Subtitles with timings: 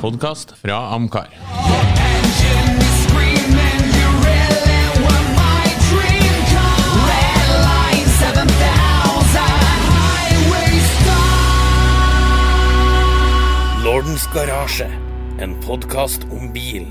[0.00, 1.26] podkast fra Amcar.
[1.26, 6.78] Engine is screaming, you really were my dream car.
[7.10, 9.42] Red line 7000,
[9.90, 11.34] highway star.
[13.84, 14.88] Lordens garasje,
[15.42, 16.86] en podkast om bil.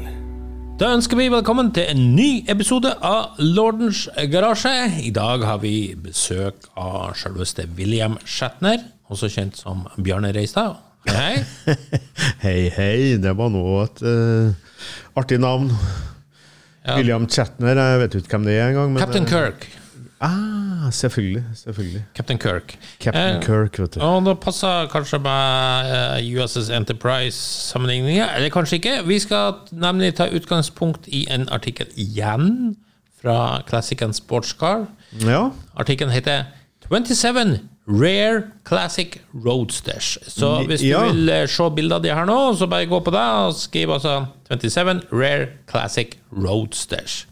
[0.78, 4.92] Da ønsker vi velkommen til en ny episode av Lordens garasje.
[5.08, 8.78] I dag har vi besøk av selveste William Shatner,
[9.08, 10.87] også kjent som Bjarne Reistad.
[11.08, 11.44] Hei,
[12.46, 12.70] hei.
[12.76, 13.18] Hei.
[13.22, 14.52] Det var nå et uh,
[15.18, 15.72] artig navn.
[16.88, 18.96] William Chatner, jeg vet ikke hvem det er engang.
[19.00, 19.68] Captain eh, Kirk.
[20.24, 21.44] Ah, selvfølgelig.
[21.56, 22.04] selvfølgelig.
[22.16, 22.78] Captain Kirk.
[23.00, 24.00] Captain Eh, Kirk, vet du.
[24.02, 28.96] Og da passer kanskje med uh, USS Enterprise-sammenligninga, eller kanskje ikke.
[29.08, 32.78] Vi skal nemlig ta utgangspunkt i en artikkel igjen
[33.22, 34.88] fra Classic and Sports Car.
[35.22, 35.50] Ja.
[35.76, 36.44] Artikkelen heter
[36.88, 40.18] 27 Rare Classic Roadsters.
[40.28, 41.06] Så hvis du Ja.
[41.08, 43.90] vil eh, se bilder av de her nå, så bare gå på det og skriv
[43.96, 47.26] altså 27 Rare Classic Roadsters.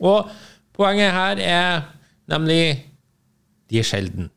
[0.00, 0.28] Og
[0.76, 1.82] poenget her er
[2.28, 2.82] nemlig
[3.70, 4.30] de er sjelden.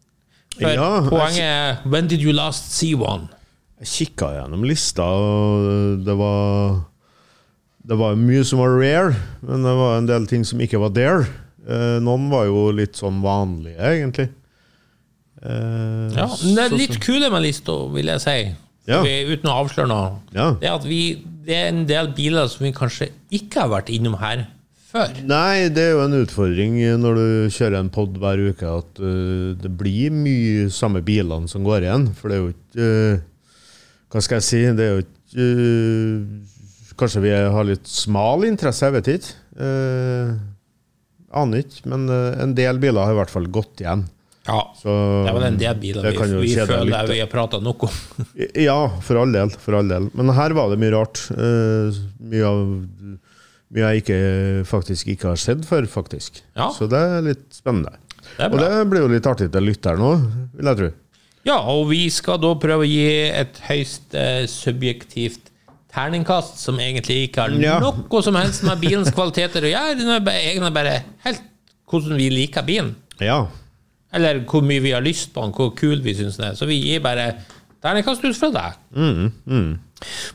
[0.60, 3.28] For Ja, poenget er When did you last see one?
[3.80, 6.84] Jeg kikka gjennom lista, og det var
[7.88, 10.90] Det var mye som var rare, men det var en del ting som ikke var
[10.90, 11.22] there.
[11.68, 14.30] Eh, noen var jo litt sånn vanlige, egentlig.
[15.44, 18.38] Eh, Ja, men det er litt kule med lista, vil jeg si.
[18.88, 19.02] Ja.
[19.04, 20.12] Vi, uten å avsløre noe.
[20.34, 20.54] Ja.
[20.62, 21.02] Det er at vi,
[21.46, 24.46] det er en del biler som vi kanskje ikke har vært innom her
[24.88, 25.12] før.
[25.28, 29.52] Nei, det er jo en utfordring når du kjører en pod hver uke, at uh,
[29.60, 32.08] det blir mye samme bilene som går igjen.
[32.16, 33.26] For det er jo ikke uh,
[34.08, 34.62] Hva skal jeg si?
[34.80, 36.54] Det er jo ikke uh,
[36.98, 39.34] Kanskje vi har litt smal interesse, jeg vet ikke.
[39.60, 40.32] Uh,
[41.44, 41.84] aner ikke.
[41.92, 44.08] Men uh, en del biler har i hvert fall gått igjen.
[44.48, 44.94] Ja, Så
[45.28, 46.12] det var en del bilen vi,
[46.46, 47.96] vi føler vi har prata nok om.
[48.56, 49.52] Ja, for all del.
[49.60, 50.08] For all del.
[50.16, 51.20] Men her var det mye rart.
[51.36, 51.92] Uh,
[52.32, 52.62] mye av
[53.76, 54.20] mye jeg ikke,
[54.70, 56.40] faktisk ikke har sett før, faktisk.
[56.56, 56.70] Ja.
[56.72, 57.98] Så det er litt spennende.
[58.38, 60.24] Det er Og det blir jo litt artig til lytteren òg,
[60.56, 60.90] vil jeg tro.
[61.48, 65.52] Ja, og vi skal da prøve å gi et høyst eh, subjektivt
[65.94, 67.78] terningkast, som egentlig ikke har Ja.
[67.84, 69.96] noe som helst med bilens kvaliteter å gjøre.
[70.00, 71.46] Den er egentlig bare helt
[71.88, 72.96] hvordan vi liker bilen.
[73.24, 73.46] Ja.
[74.16, 76.60] Eller hvor mye vi har lyst på den, hvor kul vi syns den er.
[76.60, 77.34] Så vi gir bare
[77.84, 78.70] terningkast ut fra det.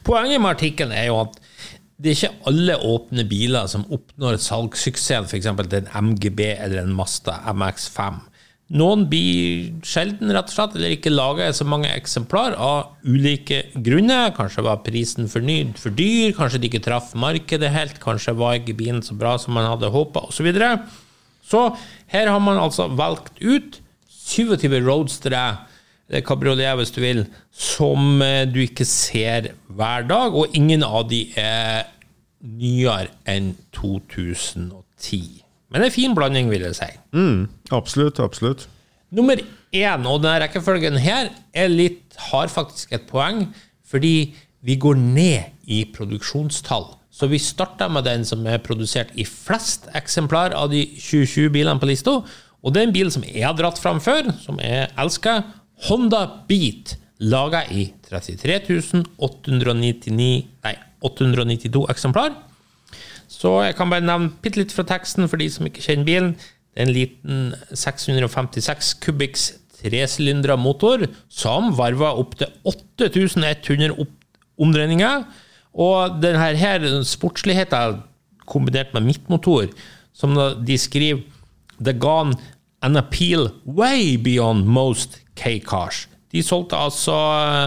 [0.04, 1.38] Poenget med artikkelen er jo at
[2.02, 5.46] det er ikke alle åpne biler som oppnår salgssuksessen, f.eks.
[5.46, 8.18] til en MGB eller en Mazda MX5.
[8.72, 14.32] Noen blir sjelden, rett og slett, eller ikke lager så mange eksemplar av ulike grunner.
[14.34, 18.56] Kanskje var prisen for, ny, for dyr, kanskje de ikke traff markedet helt, kanskje var
[18.58, 20.48] ikke bilen så bra som man hadde håpa, osv.
[21.42, 21.70] Så,
[22.12, 25.44] her har man altså valgt ut 27 roadstere,
[26.08, 31.08] eller kabriolet hvis du vil, som eh, du ikke ser hver dag, og ingen av
[31.10, 31.88] de er
[32.42, 35.22] nyere enn 2010.
[35.72, 36.88] Men det er fin blanding, vil jeg si.
[37.72, 38.66] Absolutt, absolutt.
[39.12, 39.40] Nummer
[39.72, 43.46] én, og denne rekkefølgen her, er litt, har faktisk et poeng,
[43.88, 44.32] fordi
[44.64, 46.90] vi går ned i produksjonstall.
[47.12, 51.80] Så vi starter med den som er produsert i flest eksemplar av de 2020 bilene
[51.82, 52.14] på lista.
[52.62, 55.42] Og det er en bil som jeg har dratt fram før, som jeg elsker.
[55.88, 60.30] Honda Beat, laga i 33 899,
[60.64, 60.74] nei,
[61.04, 62.32] 892 eksemplar.
[63.32, 66.32] Så jeg kan bare nevne bitte litt fra teksten for de som ikke kjenner bilen.
[66.72, 67.40] Det er en liten
[67.76, 69.50] 656 kubikks
[69.82, 74.18] tresylindra motor som varver opp til 8100 opp-
[74.62, 75.24] omdreininger.
[75.72, 78.02] Og denne her sportsligheten
[78.48, 79.70] kombinert med midtmotor,
[80.12, 81.22] som de skriver
[81.82, 82.36] The Gone
[82.82, 86.06] an appeal way beyond most K-cars.
[86.32, 87.12] De solgte altså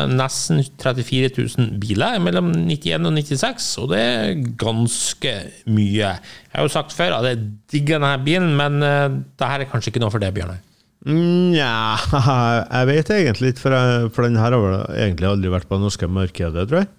[0.10, 5.34] nesten 34 000 biler mellom 91 og 96, og det er ganske
[5.70, 6.16] mye.
[6.16, 9.70] Jeg har jo sagt før at jeg digger denne bilen, men uh, det her er
[9.70, 10.64] kanskje ikke noe for deg, Bjørnar.
[11.06, 11.94] Nja,
[12.80, 15.78] jeg vet egentlig ikke, for, jeg, for den her har vel egentlig aldri vært på
[15.78, 16.94] det norske markedet, tror jeg.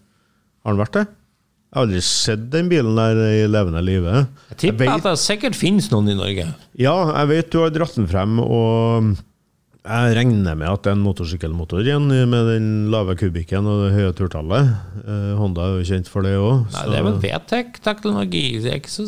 [0.66, 1.04] Har den vært det?
[1.06, 4.12] Jeg har aldri sett den bilen der i levende live.
[4.50, 6.46] Jeg tipper vet- at det sikkert finnes noen i Norge.
[6.80, 9.10] Ja, jeg vet du har dratt den frem, og
[9.86, 13.92] jeg regner med at det er en motorsykkelmotor igjen, med den lave kubikken og det
[13.94, 14.72] høye turtallet.
[15.04, 16.64] Eh, Honda er jo kjent for det òg.
[16.72, 18.44] Det er vel VTEC-teknologi.
[18.64, 19.06] Det er ikke så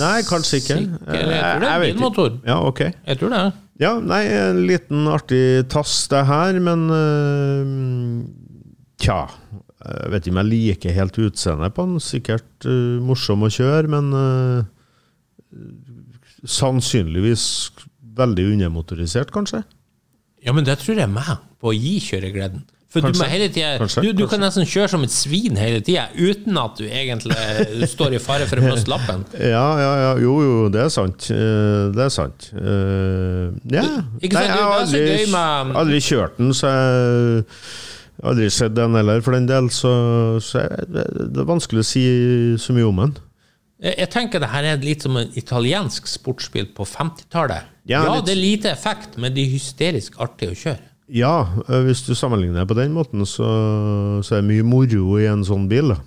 [0.00, 0.80] Nei, kanskje ikke.
[0.80, 1.14] sikker.
[1.14, 2.40] Jeg tror det er Jeg bilmotor.
[2.48, 2.80] Ja, ok.
[3.06, 3.44] Jeg tror det.
[3.78, 8.26] Ja, nei, en liten artig tass det her, men uh,
[8.98, 9.26] Tja.
[9.86, 12.00] Jeg vet ikke om jeg liker helt utseendet på den.
[12.02, 14.64] Sikkert uh, morsom å kjøre, men uh,
[16.46, 17.44] sannsynligvis
[18.16, 19.62] veldig undermotorisert, kanskje.
[20.46, 22.64] Ja, men det tror jeg meg på å gi kjøregleden.
[22.96, 24.28] For du, må hele tiden, Kanskje, du, du kanskje.
[24.30, 28.46] kan nesten kjøre som et svin hele tida, uten at du egentlig står i fare
[28.48, 29.24] for å miste lappen.
[29.56, 30.12] Ja, ja, ja.
[30.22, 31.26] Jo, jo, det er sant.
[31.34, 32.46] Eh, Det er sant.
[32.54, 33.90] Uh, yeah.
[33.90, 34.22] Sant?
[34.22, 35.02] Nei, jeg har aldri,
[35.82, 37.44] aldri kjørt den, så jeg
[38.22, 39.92] aldri sett den heller, for den del, så,
[40.40, 41.04] så jeg, det
[41.34, 42.04] det er vanskelig å si
[42.62, 43.14] så mye om den.
[43.82, 47.66] Jeg, jeg tenker det her er litt som en italiensk sportsbil på 50-tallet.
[47.86, 50.80] Ja, Ja, litt- det er lite effekt, men det er hysterisk artig å kjøre.
[51.12, 51.34] Ja,
[51.68, 53.46] eh, hvis du sammenligner det på den måten, så,
[54.26, 55.92] så er det mye moro i en sånn bil.
[55.92, 55.98] da.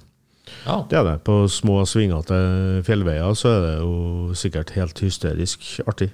[0.65, 0.79] Ja.
[0.89, 1.13] Det er det.
[1.23, 2.39] På små svingete
[2.83, 6.09] fjellveier så er det jo sikkert helt hysterisk artig.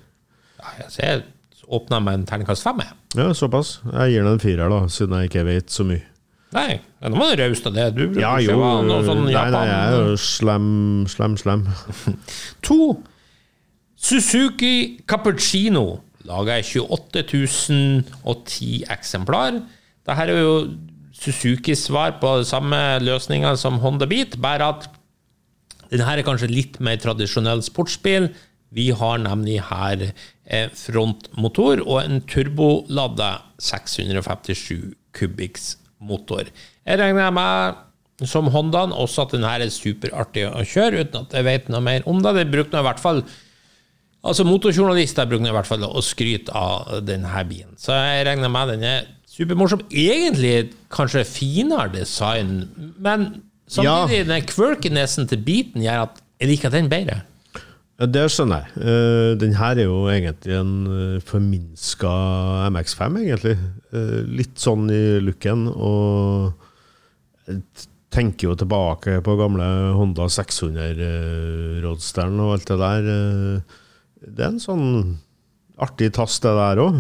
[0.60, 1.24] Ja, jeg ser
[1.70, 2.80] åpna med en terningkast fem.
[2.84, 2.92] jeg.
[3.18, 3.80] Ja, såpass.
[3.92, 6.04] Jeg gir den en firer, da, siden jeg ikke vet så mye.
[6.56, 7.90] Nei, nå må du raust av det.
[7.98, 8.56] Du bruker Ja, jo.
[8.88, 10.68] noe sånn Nei, nei, jeg er jo slem,
[11.12, 11.66] slem, slem.
[12.68, 12.78] To
[14.00, 15.88] Suzuki Cappuccino
[16.26, 19.60] laga jeg 28.010 eksemplar.
[20.06, 20.54] Dette er jo
[21.16, 24.88] Suzukis svar på samme løsninger som Honda Beat, bare at
[25.92, 28.30] denne er kanskje litt mer tradisjonell sportsbil.
[28.74, 36.50] Vi har nemlig her eh, frontmotor og en turbolada 657 kubikks motor.
[36.86, 37.82] Jeg regner med,
[38.28, 42.06] som Hondaen, også at denne er superartig å kjøre, uten at jeg vet noe mer
[42.10, 42.36] om det.
[42.40, 43.26] Det bruker i hvert fall
[44.26, 47.76] Altså Motorjournalister bruker i hvert fall å skryte av denne bilen.
[47.78, 49.84] Så jeg regner med den er supermorsom.
[49.94, 52.64] Egentlig kanskje finere design,
[52.98, 53.28] men
[53.70, 57.20] samtidig den quirkinessen til beaten gjør at jeg liker den bedre.
[57.96, 58.72] Ja, Det skjønner jeg.
[58.84, 62.12] Eh, den her er jo egentlig en uh, forminska
[62.68, 63.56] MX5, egentlig.
[63.96, 66.52] Eh, litt sånn i looken, og
[67.48, 67.62] jeg
[68.16, 73.02] tenker jo tilbake på gamle Honda 600-rådsteren og alt det der.
[73.16, 73.58] Eh,
[74.26, 74.88] det er en sånn
[75.80, 76.94] artig tass, det der òg.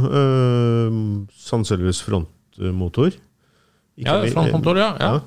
[1.43, 3.11] sannsynligvis frontmotor.
[3.95, 4.89] Ikke Ja, frontmotor, ja.
[4.99, 5.19] ja, ja.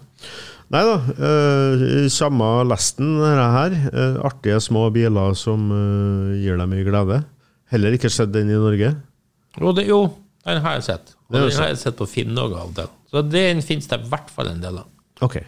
[0.68, 3.76] Nei da, Uh, samme lesten dette her.
[3.88, 7.22] Uh, artige små biler som uh, gir deg mye glede.
[7.72, 8.92] Heller ikke sett den i Norge.
[9.58, 10.02] Jo, det, jo,
[10.44, 11.14] den har jeg sett.
[11.28, 12.90] Og den har jeg sett på Finn òg av og til.
[13.08, 14.90] Så den finnes det i hvert fall en del av.
[15.24, 15.40] Ok.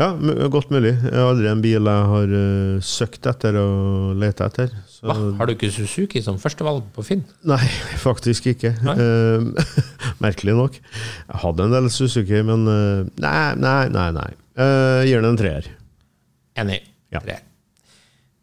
[0.00, 0.14] Ja,
[0.48, 0.94] godt mulig.
[0.96, 4.72] Jeg har aldri en bil jeg har uh, søkt etter og lett etter.
[4.98, 5.14] Hva?
[5.38, 7.22] Har du ikke Suzuki som førstevalg på Finn?
[7.46, 7.62] Nei,
[8.06, 8.72] faktisk ikke.
[8.74, 9.66] Eh,
[10.24, 10.78] merkelig nok.
[10.80, 14.08] Jeg hadde en del Suzuki, men eh, nei, nei, nei.
[14.16, 14.30] nei.
[14.58, 15.68] Uh, gir den en treer.
[16.58, 16.80] Enig.
[17.14, 17.22] Ja.
[17.22, 17.44] Treer.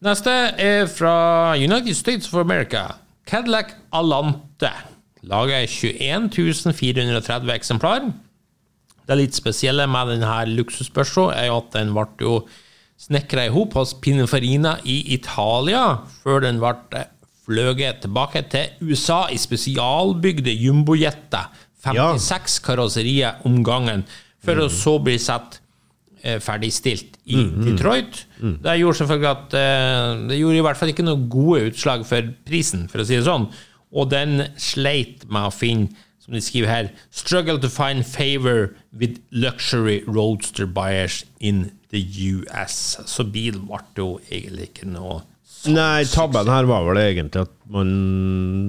[0.05, 0.31] Neste
[0.61, 1.15] er fra
[1.59, 2.87] United States of America.
[3.27, 4.71] Cadillac Alante.
[5.25, 8.07] Laget er 21 430 eksemplar.
[9.05, 12.37] Det litt spesielle med denne luksusbørsa er jo at den ble jo
[12.97, 17.05] snekra i hop hos Pininfarina i Italia, før den ble
[17.45, 21.51] fløyet tilbake til USA i spesialbygde jumbojetter.
[21.85, 24.05] 56 karosserier om gangen,
[24.41, 25.59] for å så bli satt
[26.23, 28.23] eh, ferdigstilt i Detroit.
[28.41, 32.31] Det gjorde selvfølgelig at eh, Det gjorde i hvert fall ikke noe gode utslag for
[32.47, 33.45] prisen, for å si det sånn.
[33.93, 35.93] Og den sleit med å finne,
[36.25, 42.03] som de skriver her, 'struggle to find favor with luxury roadster buyers in the
[42.35, 42.99] US'.
[43.09, 45.21] Så bilen ble jo egentlig ikke noe
[45.65, 47.89] Nei, tabben her var vel egentlig at man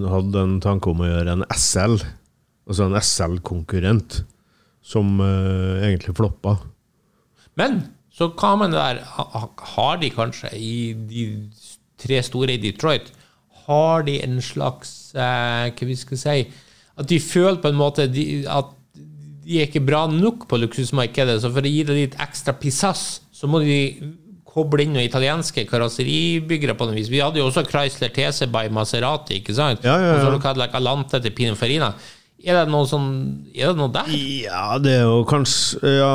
[0.09, 1.99] hadde en tanke om å gjøre en SL,
[2.65, 4.23] altså en SL-konkurrent,
[4.81, 6.55] som uh, egentlig floppa.
[7.61, 7.83] Men
[8.17, 10.73] så hva med det der ha- ha- Har de kanskje i
[11.11, 11.27] de
[12.01, 13.11] tre store i Detroit
[13.67, 16.37] Har de en slags uh, Hva vi skal si
[16.97, 18.73] At de føler på en måte de, at
[19.45, 23.21] de er ikke bra nok på luksusmarkedet, så for å gi det litt ekstra pisass,
[23.37, 23.81] så må de
[24.57, 27.11] koble inn noen italienske karosseribyggere på noe vis.
[27.13, 29.85] Vi hadde jo også Chrysler TC by Maserati, ikke sant?
[29.85, 30.15] Ja, ja, ja.
[30.17, 31.91] Og så Cadillac Alante til Pininfarina.
[32.47, 33.07] Er det noe sånn
[33.57, 34.07] Er det noe der?
[34.47, 36.11] Ja, det er jo kanskje Ja,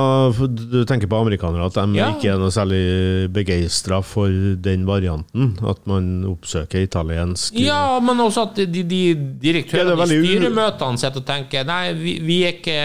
[0.47, 2.07] du tenker på amerikanere, at de Ja.
[2.15, 4.31] ikke er noe særlig begeistra for
[4.63, 5.57] den varianten.
[5.67, 9.01] At man oppsøker italiensk Ja, men også at de, de
[9.43, 12.77] direktørene ja, i styremøtene sitter og tenker Nei, vi, vi ikke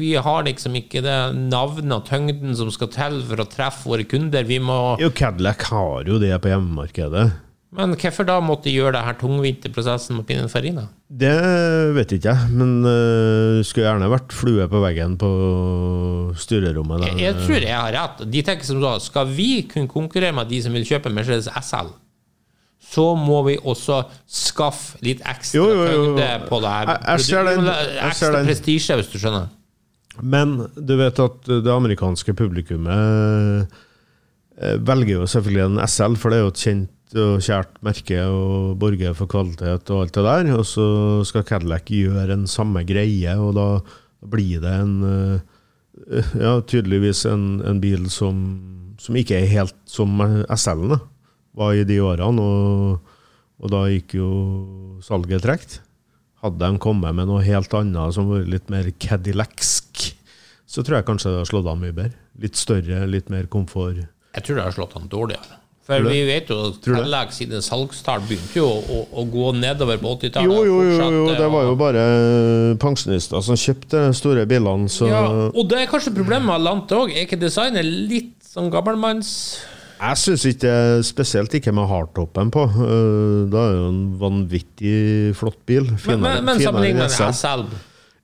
[0.00, 4.04] Vi har liksom ikke det navnet og tyngden som skal til for å treffe våre
[4.08, 4.42] kunder.
[4.48, 7.28] Vi må Jo, Cadillac har jo det på hjemmemarkedet.
[7.74, 10.84] Men hvorfor da måtte de gjøre det her tungvinte prosessen med Pininfarina?
[11.10, 11.32] Det
[11.96, 15.30] vet ikke jeg, men uh, skulle gjerne vært flue på veggen på
[16.38, 17.02] styrerommet.
[17.02, 17.10] der.
[17.12, 18.22] Jeg, jeg tror jeg har rett.
[18.30, 21.90] De tenker som da, Skal vi kunne konkurrere med de som vil kjøpe Mercedes SL,
[22.94, 25.92] så må vi også skaffe litt ekstra Jo, jo, jo.
[26.14, 26.90] tyngde på det her.
[26.92, 27.70] Jeg- jeg ser den.
[28.06, 29.48] Ekstra prestisje, hvis du skjønner.
[30.22, 33.66] Men du vet at det amerikanske publikummet
[34.62, 36.90] eh, velger jo selvfølgelig en SL, for det er jo et kjent
[37.20, 40.50] og kjært merke og borger for kvalitet og alt det der.
[40.56, 40.86] Og så
[41.28, 43.68] skal Cadillac gjøre en samme greie, og da,
[44.24, 45.50] blir det en eh,
[46.40, 48.38] Ja, tydeligvis en, en bil som,
[48.98, 50.18] som ikke er helt som
[50.50, 50.98] SL-en da,
[51.54, 53.12] var i de årene, og,
[53.62, 54.30] og da gikk jo
[55.06, 55.78] salget tregt.
[56.42, 60.02] Hadde de kommet med noe helt annet som var litt mer Cadillacsk,
[60.66, 62.18] så tror jeg kanskje det hadde slått an mye bedre.
[62.42, 64.02] Litt større, litt mer komfort.
[64.34, 65.60] Jeg tror det har slått an dårligere.
[65.84, 66.78] For vi vet jo at?
[66.80, 70.48] Telex sine salgstall begynte jo å, å, å gå nedover på 80-tallet.
[70.48, 72.04] Jo, jo, jo, jo, det var jo bare
[72.80, 75.22] pensjonister som kjøpte store bilene, så ja,
[75.52, 77.12] Og det er kanskje problemet med Alante òg.
[77.12, 79.30] Er ikke designet litt sånn gammelmanns
[80.00, 80.72] Jeg syns ikke
[81.06, 82.64] spesielt ikke med hardtoppen på.
[82.64, 85.92] Eh, Da er jo en vanvittig flott bil.
[86.00, 87.32] Finere, men, men men sammenlignet med SL.
[87.36, 87.66] SL,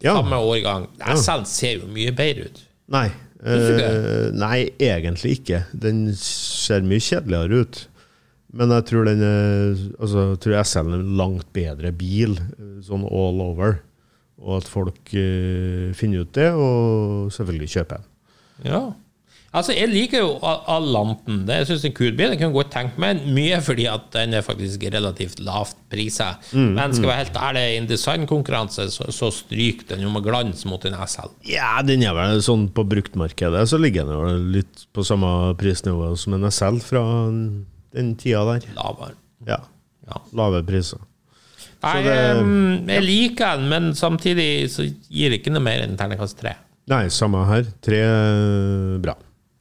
[0.01, 0.15] Ja.
[0.17, 2.63] samme årgang SL ser jo mye bedre ut.
[2.89, 3.11] Nei.
[3.41, 5.65] Eh, nei, egentlig ikke.
[5.73, 7.85] Den ser mye kjedeligere ut.
[8.57, 12.81] Men jeg tror den er, altså, jeg tror SL er en langt bedre bil, eh,
[12.85, 13.79] sånn all over.
[14.41, 18.07] Og at folk uh, finner ut det, og selvfølgelig kjøper den.
[18.65, 18.79] Ja.
[19.51, 20.29] Altså, jeg liker jo
[20.71, 21.41] Alanten.
[21.49, 22.31] Det synes jeg er en kul bil.
[22.31, 26.37] Jeg kunne godt tenkt meg mye fordi at den er faktisk relativt lavt priser.
[26.55, 30.13] Mm, Men skal vi være helt ærlig, i en designkonkurranse så, så stryker den jo
[30.15, 31.33] med glans mot en SL.
[31.51, 36.13] Ja, den er vel sånn på bruktmarkedet, så ligger den jo litt på samme prisnivå
[36.21, 38.69] som en SL fra den tida der.
[38.79, 39.17] Lavere.
[39.51, 39.59] Ja.
[40.07, 40.21] Ja.
[40.39, 41.03] Lave priser.
[41.83, 46.39] Nei, det- jeg liker den, men samtidig så gir det ikke noe mer enn terningkast
[46.39, 46.55] tre.
[46.91, 47.67] Nei, samme her.
[47.83, 49.15] Tre eh, bra.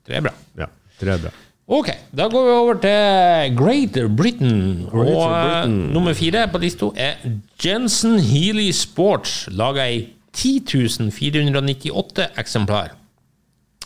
[0.09, 0.33] Det er bra.
[0.57, 0.65] Ja,
[0.99, 1.31] tre bra.
[1.69, 4.87] Ok, da går vi over til Greater Britain.
[4.89, 5.75] Greater og Britain.
[5.85, 7.13] Uh, nummer fire på lista er
[7.61, 12.95] Jensen Healy Sports, laga i 10.498 eksemplar.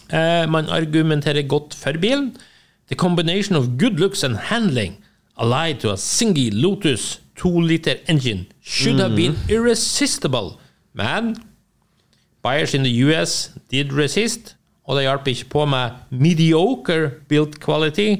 [0.07, 2.37] Uh, man argumenterer godt for bilen.
[2.87, 5.03] The combination of good looks and handling
[5.37, 10.59] allied to a single Lotus 2-liter engine should have been irresistible.
[10.93, 11.35] Men
[12.43, 18.17] buyers in the US did resist, og det hjalp ikke på med mediocre built quality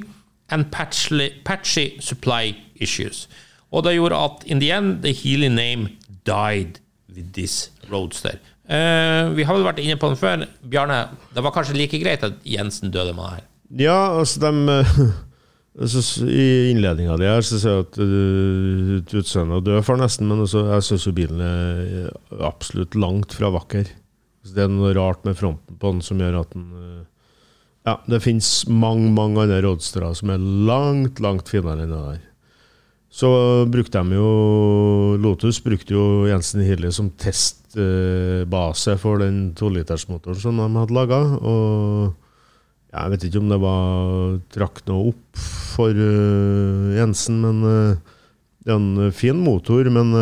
[0.50, 3.28] and patchy, patchy supply issues.
[3.72, 5.90] Og det gjorde at in the end, the Healy name
[6.26, 6.80] died
[7.16, 8.38] with this roadster.
[8.64, 10.46] Uh, vi har vel vært inne på den før.
[10.72, 11.02] Bjarne,
[11.36, 13.48] det var kanskje like greit at Jensen døde med det her.
[13.84, 14.78] Ja, altså de
[15.82, 20.46] altså, I innledninga di her så sier jeg at uh, utseendet dør for nesten, men
[20.46, 22.14] også, jeg syns jo bilen er
[22.46, 23.90] absolutt langt fra vakker.
[24.44, 27.02] Så det er noe rart med fronten på den som gjør at den uh,
[27.84, 32.22] Ja, det finnes mange, mange andre roadstera som er langt, langt finere enn det der.
[33.14, 33.30] Så
[33.70, 40.70] brukte de jo Lotus brukte jo Jensen Healy som testbase for den tolitersmotoren som de
[40.80, 41.20] hadde laga.
[41.44, 42.16] Og
[42.94, 45.44] jeg vet ikke om det var trakk noe opp
[45.76, 48.16] for øh, Jensen, men øh,
[48.64, 49.92] det er en fin motor.
[49.92, 50.16] Men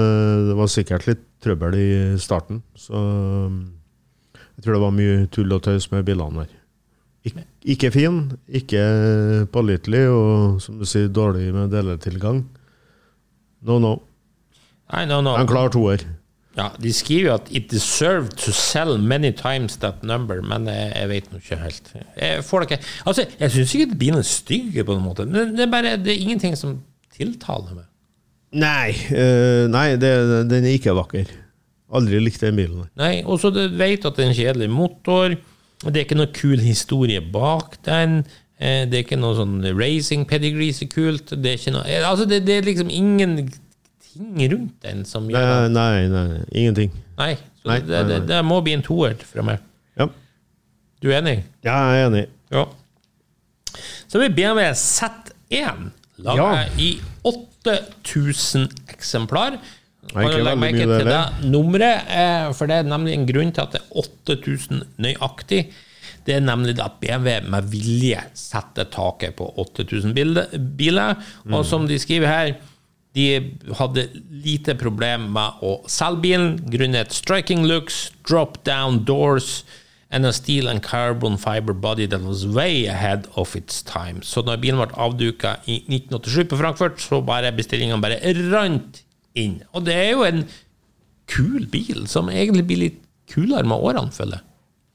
[0.50, 2.60] det var sikkert litt trøbbel i starten.
[2.74, 3.06] Så
[4.62, 6.58] jeg tror det var mye tull og tøys med bilene der.
[7.26, 7.38] Ik
[7.74, 8.82] ikke fin, ikke
[9.54, 12.44] pålitelig, og som du sier, dårlig med deletilgang.
[13.66, 13.96] No, no.
[14.94, 15.34] Nei, no, no.
[15.34, 16.06] En klar toer.
[16.60, 20.94] Ja, de skriver jo at 'it deserved to sell many times that number', men jeg,
[20.96, 21.94] jeg vet nå ikke helt.
[22.22, 25.26] Jeg får det ikke Altså, jeg syns ikke bilen er stygg på noen måte.
[25.26, 26.82] Det, det er bare det er ingenting som
[27.18, 27.88] tiltaler meg.
[28.54, 30.12] Nei, øh, nei det,
[30.52, 31.26] den er ikke vakker.
[31.92, 32.86] Aldri likt den bilen.
[32.96, 35.34] Nei, Og så vet at det er en kjedelig motor.
[35.84, 38.22] Det er ikke noe kul historie bak den.
[38.60, 41.34] eh, Det er ikke noe sånn racing pedigree så kult.
[41.36, 43.36] Det er ikke noe eh, Altså, det, det er liksom ingen
[44.12, 46.92] ting rundt den som gjør Nei, nei, nei, nei, ingenting.
[47.18, 47.34] Nei.
[47.62, 49.60] Så Nei, det, det, det må bli en toer fra meg.
[50.00, 50.08] Ja,
[51.02, 51.40] Du er enig?
[51.66, 52.24] ja jeg er enig.
[52.52, 52.64] Ja.
[54.08, 55.92] Så har vi BMW Z1,
[56.26, 56.66] laga Ja.
[56.78, 56.90] i
[57.24, 59.60] 8000 eksemplar.
[60.10, 63.82] Er merke til det, nummeret, eh, for det er nemlig en grunn til at det
[63.82, 65.62] er 8000 nøyaktig.
[66.26, 71.16] Det er nemlig at BMW med vilje setter taket på 8000 biler.
[71.46, 71.54] Mm.
[71.54, 72.54] Og som de skriver her,
[73.16, 73.28] de
[73.76, 79.64] hadde lite problem med å selge bilen grunnet striking looks, drop down doors
[80.12, 84.22] and a steel and carbon fiber body that was way ahead of its time.
[84.24, 88.20] Så når bilen ble avduka i 1987 på Frankfurt, så bare bestillingene bare
[88.52, 89.02] rant
[89.40, 89.62] inn.
[89.76, 90.46] Og det er jo en
[91.32, 94.48] kul bil, som egentlig blir litt kulere med årene, føler jeg.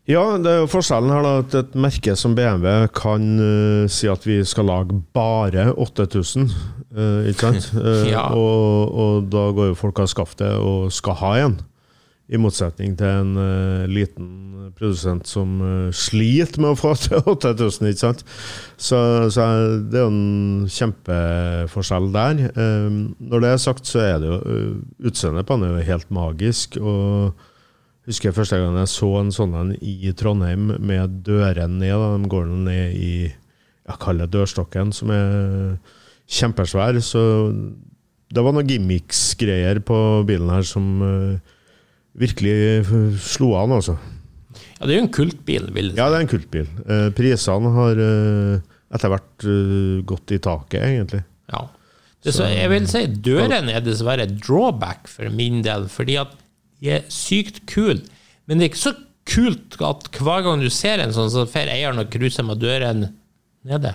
[0.07, 4.07] Ja, det er jo forskjellen her da, at et merke som BMW kan uh, si
[4.07, 6.45] at vi skal lage bare 8000,
[6.95, 7.73] uh, ikke sant?
[7.75, 8.29] Uh, Ja.
[8.31, 11.59] og, og da går jo folk av skaftet og skal ha en.
[12.27, 17.91] I motsetning til en uh, liten produsent som uh, sliter med å få til 8000,
[17.93, 18.25] ikke sant?
[18.77, 18.99] Så,
[19.31, 19.47] så
[19.87, 22.43] det er jo en kjempeforskjell der.
[22.51, 22.97] Eh,
[23.31, 24.73] når det er sagt, så er det jo uh,
[25.07, 26.81] Utseendet på den er jo helt magisk.
[26.83, 27.39] og
[28.07, 31.95] Husker jeg første gang jeg så en sånn en i Trondheim med dørene ned.
[31.95, 32.11] Da.
[32.19, 33.13] De går ned i
[33.87, 35.77] jeg kaller det dørstokken, som er
[36.27, 36.99] kjempesvær.
[37.03, 37.23] Så
[38.35, 41.53] det var noen gimmicks-greier på bilen her som eh,
[42.17, 42.57] virkelig
[43.23, 43.97] slo an, altså.
[44.77, 46.01] Ja, det er jo en kultbil, vil jeg si.
[46.01, 46.69] Ja, det er en kultbil.
[46.85, 51.23] Eh, prisene har eh, etter hvert eh, gått i taket, egentlig.
[51.53, 51.67] Ja.
[52.25, 56.33] Det, så jeg vil si døren er dessverre drawback for min del, fordi at
[56.83, 58.01] de er sykt kule.
[58.47, 58.97] Men det er ikke så
[59.27, 63.09] kult at hver gang du ser en sånn, så får eieren å cruise med døren
[63.67, 63.95] nede.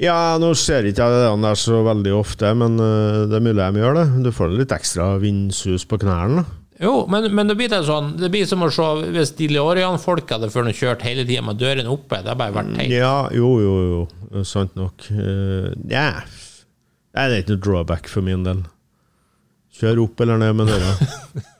[0.00, 3.62] Ja, nå ser ikke jeg det der så veldig ofte, men eh, det er mulig
[3.62, 4.06] de gjør det.
[4.26, 6.42] Du får litt ekstra vindsus på knærne.
[6.42, 6.67] da.
[6.78, 10.30] Jo, men, men det blir det sånn Det blir som å se hvis de Leorian-folk
[10.30, 12.20] hadde før de kjørt hele tida med døren oppe.
[12.22, 12.92] Det har bare vært teit.
[12.94, 14.42] Ja, jo, jo, jo.
[14.46, 15.08] Sant nok.
[15.10, 16.22] Uh, yeah.
[17.10, 18.62] Det er ikke noe drawback for min del.
[19.78, 20.96] Kjør opp eller ned med døra.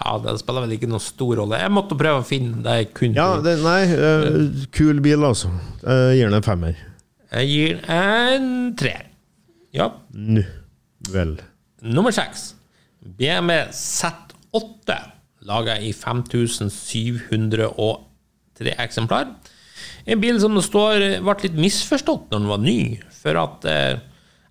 [0.00, 1.58] Ja, det spiller vel ikke noen stor rolle.
[1.60, 3.18] Jeg måtte prøve å finne det jeg kunne.
[3.18, 5.50] Ja, det, nei, uh, kul bil, altså.
[5.82, 6.78] Jeg gir den en femmer.
[7.34, 8.46] Jeg gir en
[8.80, 9.10] treer.
[9.76, 9.90] Ja.
[10.16, 10.46] Nå
[11.12, 11.36] vel.
[11.84, 12.54] Nummer seks.
[13.00, 14.92] BMW Z8,
[15.48, 19.32] laga i 5703 eksemplar.
[20.04, 23.00] En bil som det står ble litt misforstått når den var ny.
[23.20, 23.98] For at eh,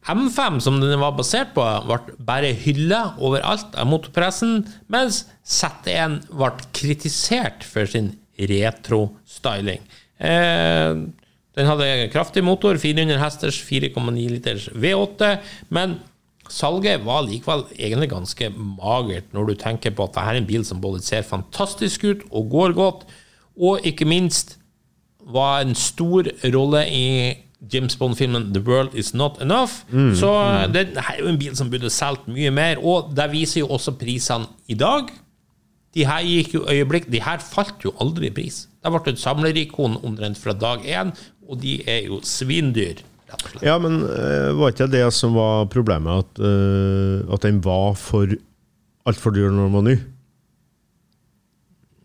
[0.10, 6.52] M5, som den var basert på, ble bare hylla overalt av motorpressen, mens Z1 ble
[6.76, 9.82] kritisert for sin retro-styling.
[10.18, 10.94] Eh,
[11.60, 15.34] den hadde kraftig motor, 400 hesters, 4,9 liters V8,
[15.76, 15.98] men
[16.50, 20.66] salget var likevel egentlig ganske magert når du tenker på at dette er en bil
[20.68, 23.06] som både ser fantastisk ut og går godt,
[23.60, 24.58] og ikke minst
[25.30, 27.06] var en stor rolle i
[27.74, 29.84] James Bond-filmen The World Is Not Enough.
[30.16, 30.30] Så
[30.74, 33.68] det her er jo en bil som burde solgt mye mer, og det viser jo
[33.76, 35.12] også prisene i dag.
[35.94, 38.68] De her gikk jo øyeblikk, de her falt jo aldri i pris.
[38.80, 41.12] Det ble et samlerikon omtrent fra dag én,
[41.50, 43.04] og de er jo svindyr.
[43.66, 48.32] Ja, men uh, var ikke det som var problemet, at, uh, at den var for
[49.10, 49.98] altfor dyr når den var ny?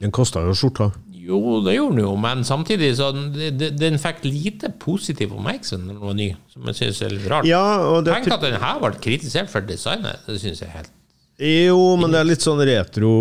[0.04, 0.90] Den kosta jo skjorta.
[1.24, 5.94] Jo, det gjorde den jo, men samtidig så den, den fikk lite positiv oppmerksomhet når
[5.94, 7.48] den var ny, som jeg synes er litt rart.
[7.48, 10.20] Ja, og det Tenk at den her ble kritisert for designet.
[10.26, 10.92] Det synes jeg er helt
[11.40, 13.14] Jo, men det er litt sånn retro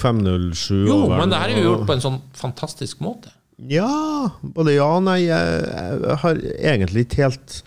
[0.00, 3.30] 507 Jo, men det her er jo gjort på en sånn fantastisk måte.
[3.58, 5.24] Ja, både ja og nei.
[5.26, 7.58] Jeg, har egentlig ikke helt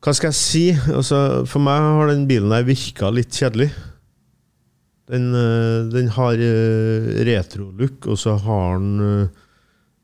[0.00, 0.64] Hva skal jeg si?
[0.90, 3.70] Altså, for meg har den bilen her virka litt kjedelig.
[5.10, 9.40] Den, eh, den har eh, retro-look, og så har den eh,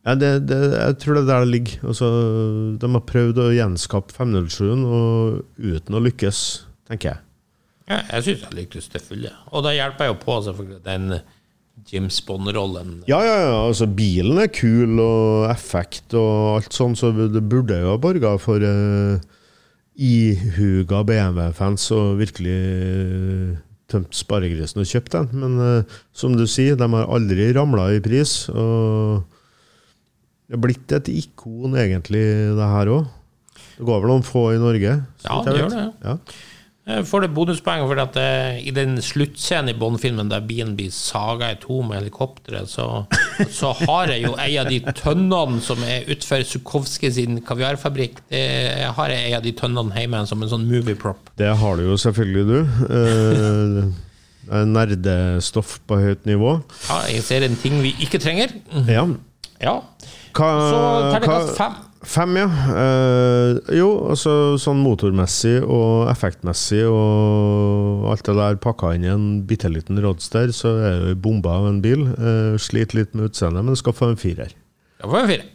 [0.06, 1.86] ja, det, det, Jeg tror det er der det ligger.
[1.90, 2.08] Altså,
[2.80, 6.42] de har prøvd å gjenskape 507-en og uten å lykkes,
[6.90, 7.22] tenker jeg.
[7.86, 9.32] Ja, jeg synes jeg lyktes til fulle.
[9.54, 11.18] Og da hjelper jeg jo på selvfølgelig den
[11.84, 13.02] James Bond-rollen.
[13.06, 17.78] Ja, ja, ja, altså bilen er kul og effekt og alt sånn, så det burde
[17.82, 19.20] jo ha borga for uh,
[19.94, 23.54] ihuga BMW-fans og virkelig uh,
[23.92, 25.30] tømt sparegrisen og kjøpt den.
[25.44, 28.34] Men uh, som du sier, de har aldri ramla i pris.
[28.50, 29.22] Og
[30.46, 32.24] det er blitt et ikon, egentlig,
[32.56, 33.06] det her òg.
[33.76, 34.98] Det går vel noen få i Norge?
[35.26, 36.18] Ja, det gjør det, Ja.
[36.86, 38.26] Jeg får det bonuspoeng for at det,
[38.62, 42.86] i den sluttscenen i Bond-filmen der bilen blir saga i to med helikopteret, så,
[43.50, 48.20] så har jeg jo en av de tønnene som er utenfor Sukovskij sin kaviarfabrikk.
[48.30, 48.44] Det,
[48.84, 51.32] jeg har en av de tønnene hjemme som en sånn movieprop.
[51.42, 52.86] Det har du jo selvfølgelig, du.
[52.86, 53.80] Eh,
[54.46, 56.54] er nerdestoff på høyt nivå.
[56.86, 58.54] Ja, jeg ser en ting vi ikke trenger.
[58.86, 59.08] Ja.
[59.58, 59.80] Ja.
[60.36, 60.80] Hva, Så
[61.16, 61.76] terningkast fem.
[62.04, 62.46] Fem, ja.
[62.46, 69.26] Eh, jo, altså sånn motormessig og effektmessig og alt det der pakka inn i en
[69.48, 72.04] bitte liten Roadster, så er jo bomba av en bil.
[72.12, 74.52] Eh, sliter litt med utseendet, men skal få en firer.
[75.02, 75.48] Får vi en fire.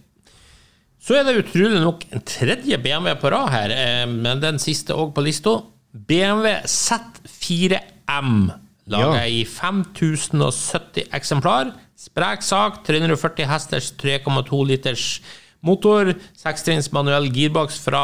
[1.01, 4.93] Så er det utrolig nok en tredje BMW på rad her, eh, men den siste
[4.93, 5.59] òg på lista.
[5.93, 8.51] BMW Z4M,
[8.87, 9.25] laga Ja.
[9.27, 11.73] i 5070 eksemplar.
[11.97, 15.21] Sprek sak, 340 hesters, 3,2 liters
[15.65, 18.03] motor, sekstrinns manuell gearbox fra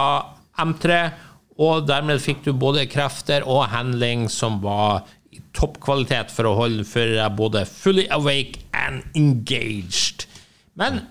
[0.61, 0.99] M3,
[1.57, 6.85] og dermed fikk du både krefter og handling som var i toppkvalitet for å holde
[6.85, 10.27] deg både fully awake and engaged.
[10.77, 11.01] Men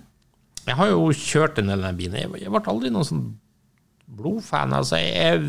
[0.67, 2.39] jeg har jo kjørt en del av den bilen.
[2.39, 3.27] Jeg ble aldri noen sånn
[4.17, 4.75] blodfan.
[4.75, 5.43] Altså, jeg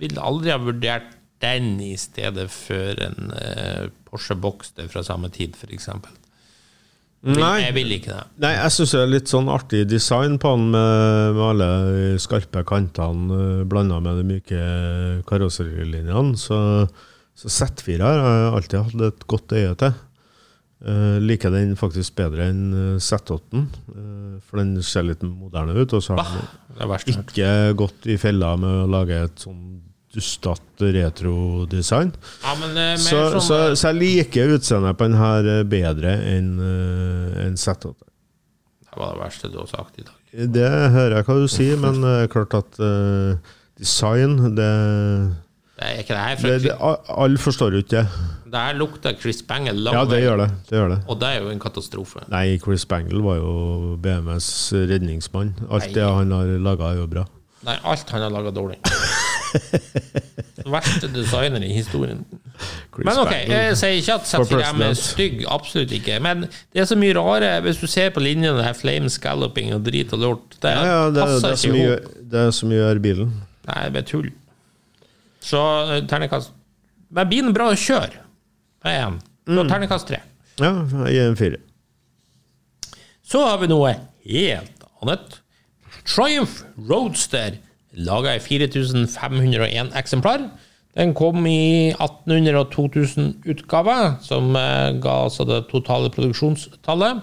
[0.00, 5.56] ville aldri ha vurdert den i stedet for en eh, Porsche Boxster fra samme tid,
[5.56, 5.88] f.eks.
[7.26, 7.64] Nei.
[7.64, 8.24] Jeg vil ikke det.
[8.44, 12.10] Nei, jeg syns det er litt sånn artig design på den, med, med alle de
[12.22, 14.60] skarpe kantene blanda med de myke
[15.26, 16.38] karosserilinjene.
[16.38, 16.58] Så
[17.38, 19.98] Så Z4 har jeg alltid hatt et godt øye til.
[20.78, 25.94] Uh, liker den faktisk bedre enn eh, Z8-en, uh, for den ser litt moderne ut.
[25.94, 26.42] Og så har
[26.78, 29.80] den ikke gått i fella med å lage et sånn
[30.14, 32.12] dustete retro-design.
[32.42, 36.14] Ja, men eh, Så, sånn, så, så jeg liker utseendet på den her eh, bedre
[36.32, 37.92] enn eh, enn Z8.
[38.88, 40.14] Det var det verste du har sagt i dag.
[40.54, 44.66] Det hører jeg hva du sier, men det er klart at uh, design det,
[45.78, 46.74] Det er ikke det her For det, det
[47.24, 48.26] Alle forstår jo ikke det.
[48.48, 50.48] Det her lukter Chris Bangle lang Ja, det gjør det.
[50.68, 50.98] det gjør det.
[51.08, 52.24] Og det er jo en katastrofe.
[52.32, 54.50] Nei, Chris Bangle var jo BMS
[54.88, 55.54] redningsmann.
[55.68, 55.94] Alt Nei.
[55.96, 57.24] det han har laga, er jo bra.
[57.68, 58.80] Nei, alt han har laga dårlig.
[60.68, 62.24] Verste designer i historien.
[62.98, 66.18] Men ok, jeg sier ikke at Z4M er stygg, absolutt ikke.
[66.24, 69.70] Men det er så mye rare Hvis du ser på linjene, det her flame scalloping
[69.76, 72.52] og drit og lort, det ja, ja, det, det, passer er ikke gjør, det er
[72.58, 73.32] som gjør bilen.
[73.68, 74.28] Nei, det er tull.
[75.44, 76.54] Så ternekast terningkast
[77.14, 78.24] Men bilen er bra å kjøre.
[78.84, 79.20] Det er én.
[79.48, 79.68] Så Mm.
[79.70, 80.18] terningkast tre.
[80.60, 80.72] Ja,
[81.06, 81.58] jeg gir en fire.
[83.24, 85.38] Så har vi noe helt annet.
[86.08, 87.56] Triumph Roadster,
[87.96, 90.48] laga i 4501 eksemplar.
[90.98, 97.22] Den kom i 1800- og 2000-utgave, som eh, ga altså det totale produksjonstallet.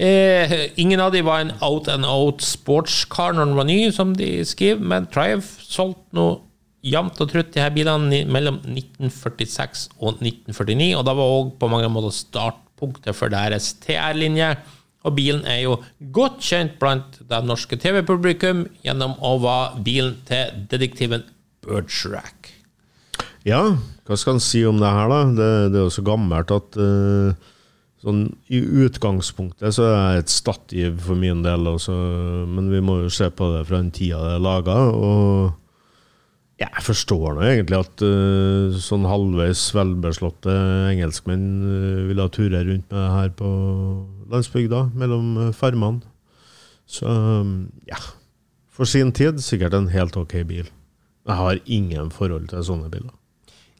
[0.00, 4.14] Eh, ingen av de var en out and out sportscar når den var ny, som
[4.16, 6.38] de skriver, men Triumph solgte noe
[6.80, 11.68] jevnt og trutt de her bilene mellom 1946 og 1949, og da var òg på
[11.68, 14.54] mange måter startpunktet for deres TR-linje.
[15.06, 15.78] Og bilen er jo
[16.12, 21.24] godt kjent blant det norske TV-publikum gjennom å være bilen til detektiven
[21.64, 22.52] Bergerac.
[23.48, 23.62] Ja,
[24.04, 25.22] hva skal en si om det her, da?
[25.32, 27.32] Det, det er jo så gammelt at uh,
[28.04, 31.96] sånn, I utgangspunktet så er det et stativ for min del, også,
[32.50, 34.76] men vi må jo se på det fra den tida det er laga.
[36.60, 40.52] Jeg forstår nå egentlig at uh, sånn halvveis velbeslåtte
[40.90, 43.52] engelskmenn uh, ville ha ture rundt med det her på
[44.32, 46.04] landsbygda, mellom uh, farmene.
[46.90, 47.06] Så
[47.86, 48.00] ja,
[48.66, 50.66] for sin tid sikkert en helt ok bil.
[51.28, 53.14] Jeg har ingen forhold til sånne biler.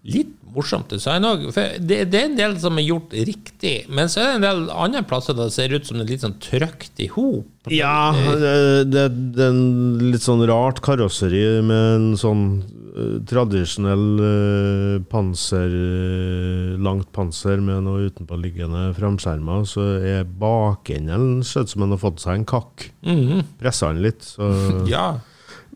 [0.00, 1.42] Litt morsomt design òg.
[1.52, 4.62] Det, det er en del som er gjort riktig, men så er det en del
[4.72, 7.48] andre plasser der det ser ut som det er litt sånn trøkt i hop.
[7.70, 8.54] Ja, det,
[8.88, 12.44] det, er en litt sånn rart karosseri med en sånn
[12.96, 21.74] eh, tradisjonell eh, panser, eh, langt panser med noe utenpåliggende framskjermer, så er bakenden sett
[21.74, 22.88] som en har fått seg en kakk.
[23.60, 24.24] Pressa den litt.
[24.32, 24.48] Så.
[24.90, 25.20] Ja.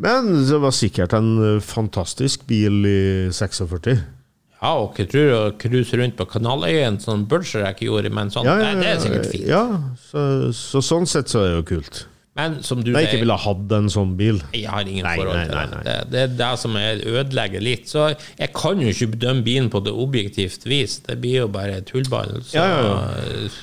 [0.00, 4.00] Men det var sikkert en fantastisk bil i 46.
[4.64, 8.90] ja, og cruise rundt på Kanaløyen, som Bergerac gjorde, men sånn, Ja, ja, det, det
[8.94, 9.46] er sikkert fint.
[9.52, 9.64] Ja,
[10.08, 10.24] så,
[10.56, 12.06] så sånn sett så er det jo kult.
[12.34, 14.40] Men som du Jeg ikke ville hatt en sånn bil.
[14.56, 15.76] jeg har ingen Nei, forhold til nei, det.
[15.76, 15.82] nei.
[15.86, 15.98] det.
[16.10, 17.84] Det er det som jeg ødelegger litt.
[17.92, 18.08] Så
[18.40, 20.96] jeg kan jo ikke bedømme bilen på det objektivt vis.
[21.06, 22.40] Det blir jo bare tullball.
[22.42, 23.60] Så Ja, ja, eh,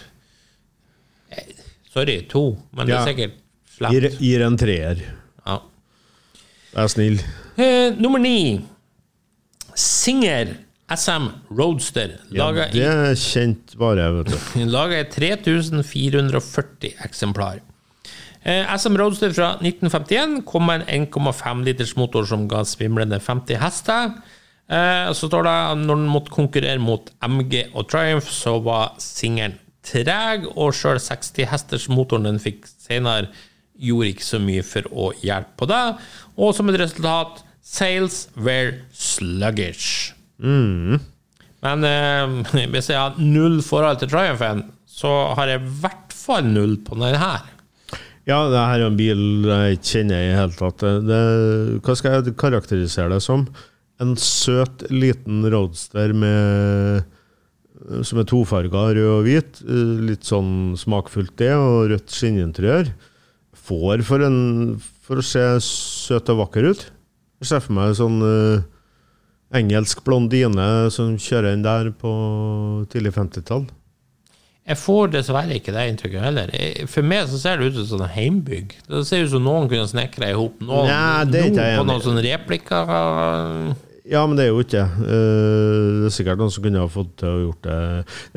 [1.91, 3.33] Sorry, to, men det er sikkert
[3.91, 4.21] Gir, slemt.
[4.23, 5.01] gir en treer.
[5.45, 5.57] Ja.
[6.79, 7.17] Er snill.
[7.59, 8.61] Eh, nummer ni.
[9.75, 10.53] Singer
[10.91, 12.17] SM Roadster.
[12.35, 14.37] Ja, det er kjent vare, vet du.
[14.75, 17.61] Laga i 3440 eksemplar.
[18.43, 23.59] Eh, SM Roadster fra 1951 kom med en 1,5 liters motor som ga svimlende 50
[23.61, 24.15] hester.
[24.71, 28.95] Eh, så står det at når den måtte konkurrere mot MG og Triumph, så var
[29.01, 33.31] singelen treg, og sjøl 60 hesters motoren den fikk senere,
[33.81, 35.83] gjorde ikke så mye for å hjelpe på det.
[36.37, 40.13] Og som et resultat, sales were sluggish.
[40.41, 46.47] Men eh, hvis jeg har null forhold til Triumphen, så har jeg i hvert fall
[46.49, 47.47] null på denne her.
[48.29, 50.83] Ja, det her er en bil jeg ikke kjenner i det hele tatt.
[51.07, 51.21] Det,
[51.85, 53.47] hva skal jeg karakterisere det som?
[54.01, 57.07] En søt, liten roadster med
[58.05, 59.61] som er tofarga, rød og hvit.
[59.65, 62.91] Eh, Litt sånn smakfullt det, og rødt skinninteriør.
[63.61, 64.37] Får for, en,
[65.05, 66.85] for å se søt og vakker ut.
[67.41, 68.63] Jeg ser for meg sånn eh,
[69.57, 72.11] engelsk blondine som kjører inn der på
[72.91, 73.67] tidlig 50-tall.
[74.71, 76.51] Jeg får dessverre ikke det inntrykket heller.
[76.91, 78.75] For meg så ser det ut som sånn heimbygg.
[78.87, 81.87] Det ser ut som noen kunne snekra i hop noen, Nei, det er noen på
[81.89, 82.91] noen sånne replikker.
[84.11, 85.07] Ja, men det er jo ikke det.
[85.07, 87.79] Eh, Det er sikkert noen som kunne ha fått til å gjort det.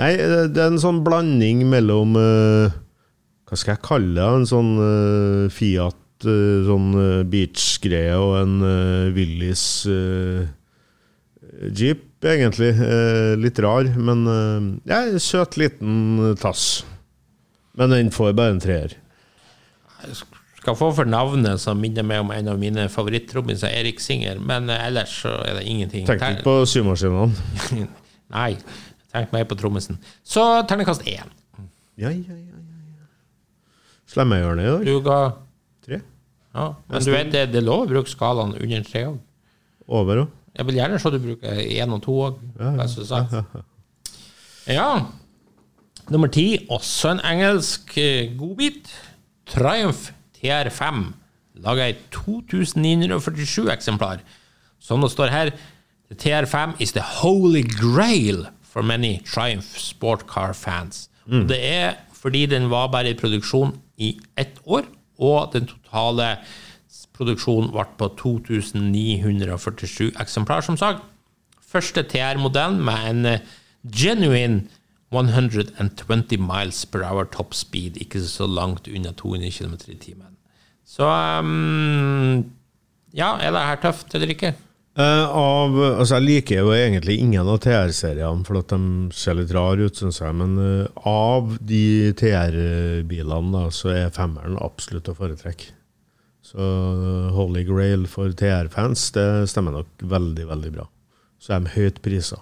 [0.00, 2.74] Nei, eh, det er en sånn blanding mellom eh,
[3.48, 4.26] Hva skal jeg kalle det?
[4.40, 4.72] En sånn
[5.52, 6.88] Fiat sånn
[7.28, 8.54] beach-greie og en
[9.12, 10.54] Willis Willys
[11.72, 12.72] jeep, egentlig.
[12.74, 16.84] Eh, litt rar, men uh, ja, en søt liten tass.
[17.78, 18.96] Men den får bare en treer.
[20.60, 24.70] skal få for navnet som minner meg om en av mine favoritt-trommiser, Erik Singer, men
[24.70, 26.06] eh, ellers så er det ingenting.
[26.08, 27.88] Tenk ikke på symaskinene.
[28.34, 28.52] Nei,
[29.14, 30.00] Tenk meg på trommisen.
[30.26, 31.28] Så terningkast én.
[31.94, 32.34] Ja, ja, ja.
[32.34, 33.04] ja, ja.
[34.10, 34.88] Slemmehjørnet i dag.
[34.88, 35.18] Du ga
[35.84, 36.00] Tre.
[36.54, 39.20] Ja, men du vet, det, det er lov å bruke skalaen under tre òg.
[39.86, 40.32] Over òg.
[40.54, 42.40] Jeg vil gjerne se du bruker én og to òg.
[44.64, 45.04] Ja.
[46.08, 48.88] Nummer ti, også en engelsk eh, godbit.
[49.50, 51.04] Triumph TR5.
[51.64, 54.22] Laga i 2947 eksemplar.
[54.80, 55.50] Som det står her,
[56.10, 61.08] the TR5 is the holy grail for many Triumph sportcar fans.
[61.26, 61.46] Mm.
[61.48, 64.88] Det er fordi den var bare i produksjon i ett år,
[65.18, 66.36] og den totale
[67.14, 71.02] produksjonen ble på 2947 eksemplar, som sagt.
[71.74, 73.44] Første TR-modellen med en eh,
[73.84, 74.66] genuine
[75.14, 80.32] 120 miles per hour top speed, ikke så langt unna 200 km i timen.
[80.84, 82.44] Så um,
[83.14, 84.54] ja, er det her tøft eller ikke?
[84.94, 89.54] Uh, av, altså jeg liker jo egentlig ingen av TR-seriene, for at de ser litt
[89.54, 90.34] rare ut, syns jeg.
[90.38, 95.72] Men uh, av de TR-bilene, så er femmeren absolutt å foretrekke.
[96.44, 100.88] Så eh, Holy Grail for TR-fans, det stemmer nok veldig, veldig bra.
[101.40, 102.40] Så er de høyt prisa.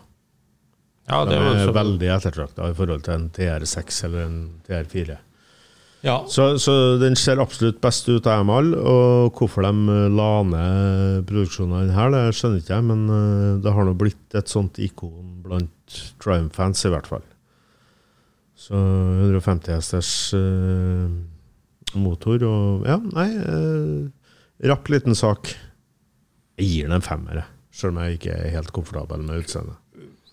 [1.10, 4.36] Ja, De det er så, veldig ettertrakta i forhold til en TR6 eller en
[4.68, 5.16] TR4.
[6.06, 6.16] ja.
[6.30, 8.78] Så, så den ser absolutt best ut av dem alle.
[8.78, 13.74] Og hvorfor de eh, la ned produksjonen her, det skjønner ikke jeg, men eh, det
[13.74, 17.26] har nå blitt et sånt ikon blant Triumph-fans, i hvert fall.
[18.62, 21.06] Så 150 hesters eh,
[21.98, 24.10] motor og Ja, nei eh,
[24.70, 25.50] Rapp liten sak.
[26.60, 27.40] Jeg gir den en femmer.
[27.74, 29.78] Selv om jeg ikke er helt komfortabel med utseendet.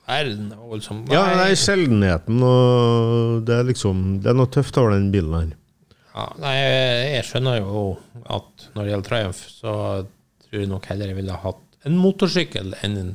[0.10, 1.04] Liksom.
[1.13, 1.36] Ja, Nei.
[1.38, 5.52] nei, sjeldenheten og Det er liksom Det er noe tøft over den bilen her.
[6.15, 6.54] Ja, nei,
[7.13, 7.84] jeg skjønner jo
[8.26, 9.74] at når det gjelder Triumph, så
[10.50, 13.12] tror jeg nok heller jeg ville hatt en motorsykkel enn en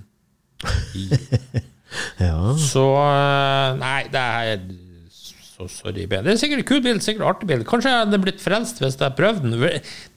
[0.95, 1.17] bil.
[2.19, 2.55] Ja.
[2.59, 4.63] Så eh, Nei, det er
[5.57, 6.07] så sorry.
[6.11, 6.19] B.
[6.25, 7.65] Det er sikkert en kul bil, sikkert en artig bil.
[7.69, 9.61] Kanskje jeg hadde blitt frelst hvis jeg prøvde den.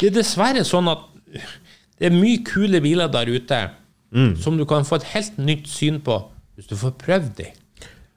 [0.02, 1.04] Det er dessverre sånn at
[2.00, 3.62] det er mye kule biler der ute
[4.42, 6.16] som du kan få et helt nytt syn på
[6.58, 7.54] hvis du får prøvd dem.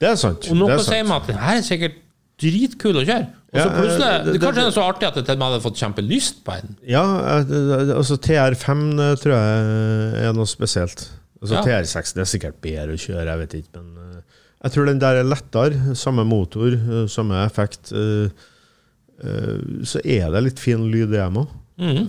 [0.01, 0.47] Det er sant.
[0.49, 1.99] Og noe det er sier meg at den her er sikkert
[2.41, 3.27] dritkul å kjøre.
[3.51, 5.35] Og så Ja, plutselig eh, det- det, Kanskje den er så artig at jeg til
[5.35, 6.77] og med hadde fått kjempelyst på den.
[6.89, 7.03] Ja,
[7.37, 8.85] eh, altså TR5
[9.21, 11.09] tror jeg er noe spesielt.
[11.43, 11.63] Altså Ja.
[11.67, 14.00] TR6 det er sikkert bedre å kjøre, jeg vet ikke, men eh,
[14.63, 15.95] jeg tror den der er lettere.
[15.97, 17.93] Samme motor, eh, samme effekt.
[17.93, 18.29] eh,
[19.25, 21.49] eh, Så er det litt fin lyd i dem òg,
[21.81, 22.09] Mhm.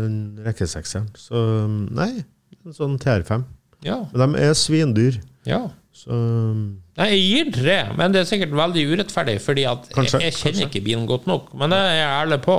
[0.00, 1.08] den rekkesekseren.
[1.14, 2.24] Så nei,
[2.64, 3.44] en sånn TR5.
[3.84, 5.20] Ja, Men de er svindyr.
[5.46, 5.68] ja.
[5.92, 10.20] Så um, Nei, jeg gir tre, men det er sikkert veldig urettferdig, fordi at Kanskje,
[10.20, 10.68] jeg, jeg kjenner kanskje.
[10.70, 11.52] ikke bilen godt nok.
[11.58, 12.56] Men det er jeg ærlig på.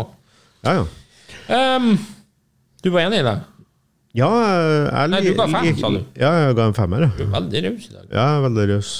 [0.65, 0.73] ja,
[1.49, 1.75] ja.
[1.77, 1.97] Um,
[2.83, 3.39] du var enig i det?
[4.17, 4.29] Ja,
[4.91, 6.01] jeg Nei, du ga fem, sa du.
[6.19, 7.05] Ja, jeg ga en femmer.
[7.15, 8.07] Du er veldig raus i dag.
[8.11, 8.93] Ja, jeg er veldig raus.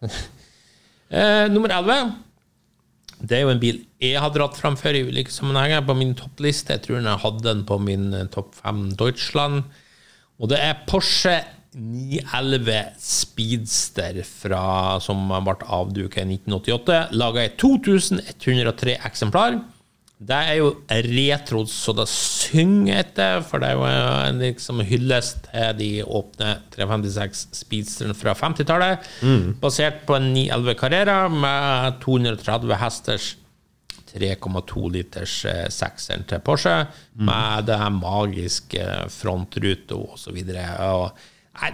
[1.10, 2.12] Eh, nummer 11.
[3.26, 6.12] Det er jo en bil jeg har dratt fram før i ulike sammenhenger på min
[6.14, 6.76] toppliste.
[6.76, 9.64] Jeg tror jeg hadde den på min eh, topp 5 Deutschland.
[10.38, 11.34] Og det er Porsche
[11.74, 14.62] 911 Speedster fra,
[15.04, 17.00] som ble avduket i 1988.
[17.18, 19.58] Laga i 2103 eksemplar.
[20.20, 20.66] Det er jo
[21.16, 26.50] retro så det synger etter, for det er jo en liksom hyllest til de åpne
[26.74, 29.06] 356 Speedsterne fra 50-tallet.
[29.62, 33.30] Basert på en 911 Carrera med 230 hesters
[34.10, 36.72] 3,2 liters eh, sekseren til Porsche,
[37.14, 40.64] med det magiske frontruta og så videre.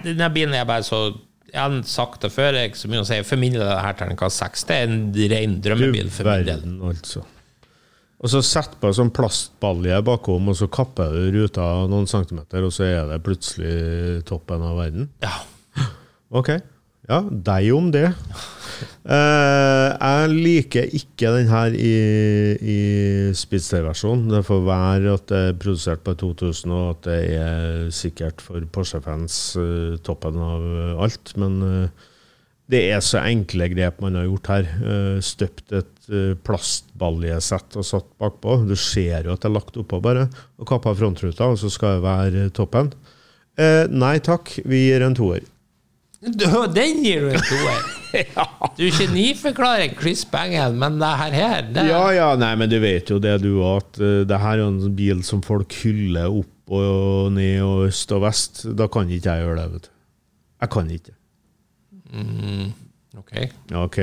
[0.05, 1.17] Denne bilen er bare så
[1.53, 3.17] Jeg har sagt det før, jeg så mye å si.
[3.25, 4.65] For min del er det her terningkast seks.
[4.69, 4.99] Det er en
[5.33, 6.65] ren drømmebil for min del.
[6.91, 7.23] altså.
[8.27, 12.65] Og så sett på en sånn plastbalje bakom, og så kapper du ruta noen centimeter,
[12.67, 15.13] og så er det plutselig toppen av verden.
[15.23, 15.37] Ja.
[16.35, 16.57] Ok.
[17.07, 18.09] Ja, deg om det.
[19.07, 21.93] Uh, jeg liker ikke den her i,
[22.59, 22.81] i
[23.39, 24.27] Speedster-versjonen.
[24.35, 28.67] Det får være at det er produsert på 2000, og at det er sikkert for
[28.75, 30.67] Porsche-fans uh, toppen av
[31.07, 31.37] alt.
[31.39, 32.11] Men eh,
[32.71, 34.71] det er så enkle grep man har gjort her.
[34.83, 38.59] Uh, støpt et uh, plastbaljesett og satt bakpå.
[38.67, 40.27] Du ser jo at det er lagt oppå, bare.
[40.59, 42.91] Og kappa frontruta, og så skal det være toppen.
[43.57, 45.45] Eh, nei takk, vi gir en toer.
[46.21, 47.87] Den gir du en toer.
[48.77, 49.93] Du geniforklarer
[50.33, 53.59] Bangle, men det her, her det, Ja, ja, nei, men du vet jo det du
[53.59, 58.13] òg, at det her er en bil som folk hyller opp og ned og øst
[58.17, 58.65] og vest.
[58.77, 59.93] Da kan ikke jeg gjøre det, vet du.
[60.65, 61.16] Jeg kan ikke.
[63.17, 63.33] Ok.
[63.71, 63.99] Ja, ok.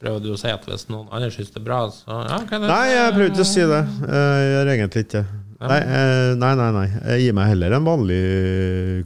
[0.00, 2.56] Prøver du å si at hvis noen andre syns det er bra, så ja, hva
[2.56, 2.68] er det?
[2.70, 3.80] Nei, jeg prøvde ikke å si det.
[4.10, 5.24] Jeg gjør egentlig ikke det.
[5.60, 6.86] Nei, eh, nei, nei, nei.
[7.12, 8.20] Jeg gir meg heller en vanlig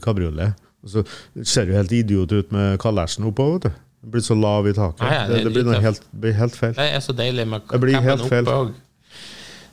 [0.05, 0.61] kabriolet.
[0.85, 1.03] Og så
[1.43, 3.81] ser du helt idiot ut med kalesjen oppå, vet du.
[4.05, 5.01] Det blir så lav i taket.
[5.03, 6.73] Nei, det det, det blir helt, blir helt feil.
[6.77, 8.47] Det er så deilig med Det blir caben helt feil.
[8.47, 8.73] oppe og-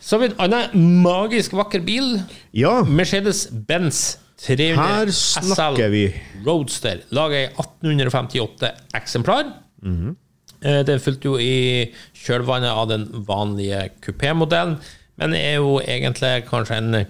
[0.02, 2.16] Så har vi en annen magisk vakker bil.
[2.52, 6.07] Ja, Mercedes-Benz 300 her snakker vi.
[6.46, 7.05] Roadster.
[7.14, 9.52] Laget i 1858 eksemplar.
[9.83, 10.16] Mm -hmm.
[10.87, 14.76] Den fulgte jo i kjølvannet av den vanlige kupémodellen,
[15.16, 17.07] men er jo egentlig kanskje en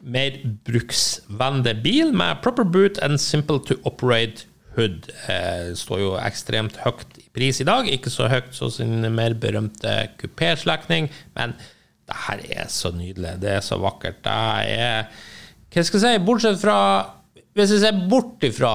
[0.00, 4.46] mer bruksvennlig bil med proper boot and simple to operate
[4.76, 5.10] hood.
[5.28, 9.34] Eh, står jo ekstremt høyt i pris i dag, ikke så høyt som sin mer
[9.34, 11.54] berømte kupéslektning, men
[12.08, 14.22] det her er så nydelig, det er så vakkert.
[14.24, 14.32] Det
[14.80, 15.04] er
[15.70, 16.76] Hva skal jeg si, bortsett fra
[17.54, 18.72] Hvis jeg ser bort ifra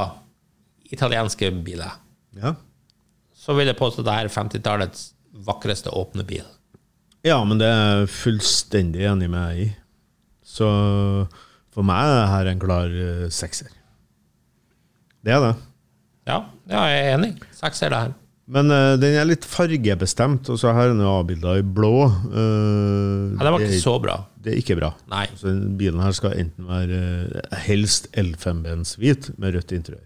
[0.91, 1.91] italienske biler,
[2.37, 2.53] Ja.
[3.35, 5.01] så vil jeg påstå at det er 50-tallets
[5.45, 6.43] vakreste åpne bil.
[7.25, 9.69] ja, men det er jeg fullstendig enig med deg i.
[10.45, 10.67] Så
[11.73, 13.71] for meg er det her en klar eh, sekser.
[15.25, 15.55] Det er det.
[16.29, 16.37] Ja,
[16.69, 17.31] ja jeg er enig.
[17.57, 18.13] Sekser er det her.
[18.47, 21.93] Men uh, den er litt fargebestemt, og så her er den avbilda i blå.
[22.29, 24.17] Uh, Ja, det var det, ikke er- så bra.
[24.45, 24.91] det er ikke bra.
[25.09, 25.23] Nei.
[25.35, 30.03] Så den bilen her skal enten være uh, helst L5-bens hvit med rødt interiør.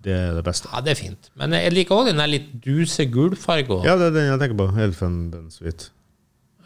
[0.00, 0.68] Det er det beste.
[0.72, 1.30] Ja, det er fint.
[1.36, 3.82] Men jeg liker òg den der litt duse gulfarga.
[3.84, 4.68] Ja, det er den jeg tenker på.
[4.88, 5.90] L5-bens hvit.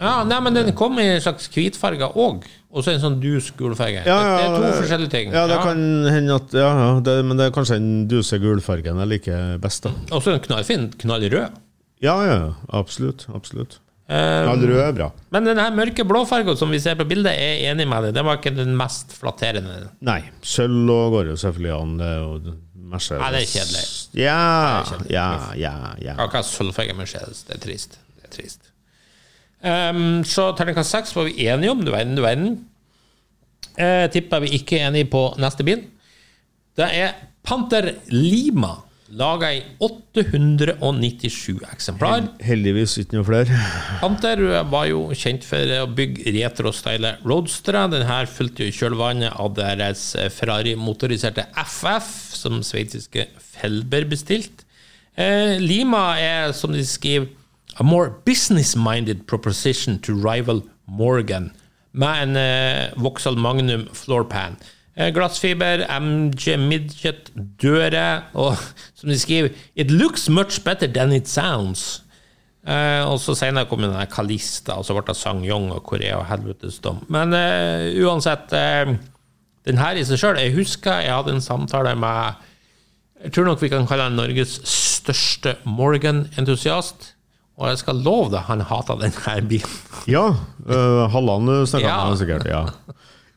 [0.01, 2.47] Ja, nei, men den kom i en slags hvitfarge òg.
[2.75, 4.03] Og så en sånn dus gulfarge.
[4.03, 5.31] Ja, det, det er to forskjellige ting.
[5.35, 8.99] Ja, det kan hende at Ja, ja det, men det er kanskje den duse gulfargen
[9.05, 9.95] jeg liker best, da.
[10.11, 11.61] Og så en knallfin, knallrød.
[12.03, 12.51] Ja, ja, ja.
[12.75, 13.29] Absolutt.
[13.31, 13.79] Absolutt.
[14.05, 15.07] Um, knallrød rød er bra.
[15.33, 18.19] men den her mørke blåfargen som vi ser på bildet, er jeg enig med deg.
[18.19, 19.93] Den var ikke den mest flatterende.
[20.05, 20.21] Nei.
[20.43, 21.97] Sølv og går jo selvfølgelig an.
[22.03, 22.59] Det er jo
[22.95, 23.23] Mercedes.
[23.23, 23.87] Nei, det er kjedelig.
[24.19, 24.39] Ja,
[25.09, 25.27] ja,
[25.63, 25.75] ja.
[26.03, 26.19] ja.
[26.19, 27.47] Akkurat sølvfarge Mercedes?
[27.47, 28.01] Det er trist.
[28.19, 28.74] Det er trist.
[29.65, 31.85] Um, så terningkast seks var vi enige om.
[31.85, 32.57] Du verden, du verden.
[33.79, 35.87] Uh, tipper vi ikke er enige på neste bil.
[36.77, 38.75] Det er Panther Lima,
[39.15, 42.27] laga i 897 eksemplar.
[42.45, 43.61] Heldigvis ikke noe flere.
[44.03, 47.87] Panther var jo kjent for å bygge retro-style roadstere.
[47.95, 54.69] Den her fulgte jo i kjølvannet av deres Ferrari-motoriserte FF, som sveitsiske Felber bestilte.
[55.15, 57.31] Eh, Lima er, som de skriver,
[57.81, 61.53] a more business-minded proposition to rival Morgan,
[61.93, 64.57] med en eh, Vauxhall Magnum floorpan.
[64.97, 67.31] Eh, glassfiber, MG Midget,
[67.63, 68.57] dører, og
[68.99, 72.05] som de skriver, it looks much better than it sounds.
[72.65, 76.29] Eh, og så senere kom denne Kalista, og så ble det Sang-Yong og Korea og
[76.31, 77.03] helvetes dom.
[77.13, 78.95] Men eh, uansett, eh,
[79.69, 82.41] den her i seg sjøl Jeg husker jeg hadde en samtale med
[83.23, 87.14] Jeg tror nok vi kan kalle han Norges største Morgan-entusiast.
[87.55, 89.75] Og jeg skal love deg, han hata den her bilen.
[90.11, 90.25] Ja,
[90.67, 91.99] uh, Halland snakka Ja.
[92.11, 92.49] med sikkert.
[92.51, 92.65] Ja.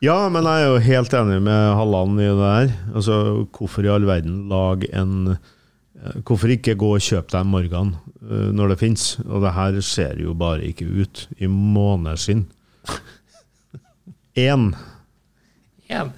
[0.03, 2.73] ja, men jeg er jo helt enig med Halland i det der.
[2.95, 3.19] Altså,
[3.55, 7.93] hvorfor i all verden lage en eh, Hvorfor ikke gå og kjøpe deg en Morgan
[8.25, 9.05] uh, når det fins?
[9.25, 12.43] Og det her ser jo bare ikke ut i måneskinn.
[14.37, 14.67] Én.
[15.89, 16.11] Én.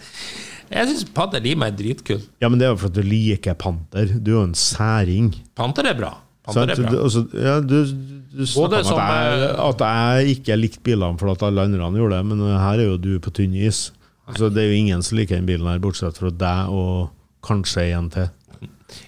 [0.69, 2.19] Jeg syns Panter Lima er dritkul.
[2.41, 4.11] Ja, men det er jo for at du liker panter.
[4.19, 5.31] Du er jo en særing.
[5.57, 6.11] Panter er bra.
[6.53, 7.03] Panter er bra.
[7.05, 7.77] Altså, ja, du,
[8.33, 11.91] du snakka om at jeg, eh, at jeg ikke likte bilene fordi at alle andre
[12.01, 13.89] gjorde det, men her er jo du på tynn is.
[14.29, 17.09] Altså, det er jo ingen som liker den bilen her, bortsett fra deg og
[17.45, 18.29] kanskje en til.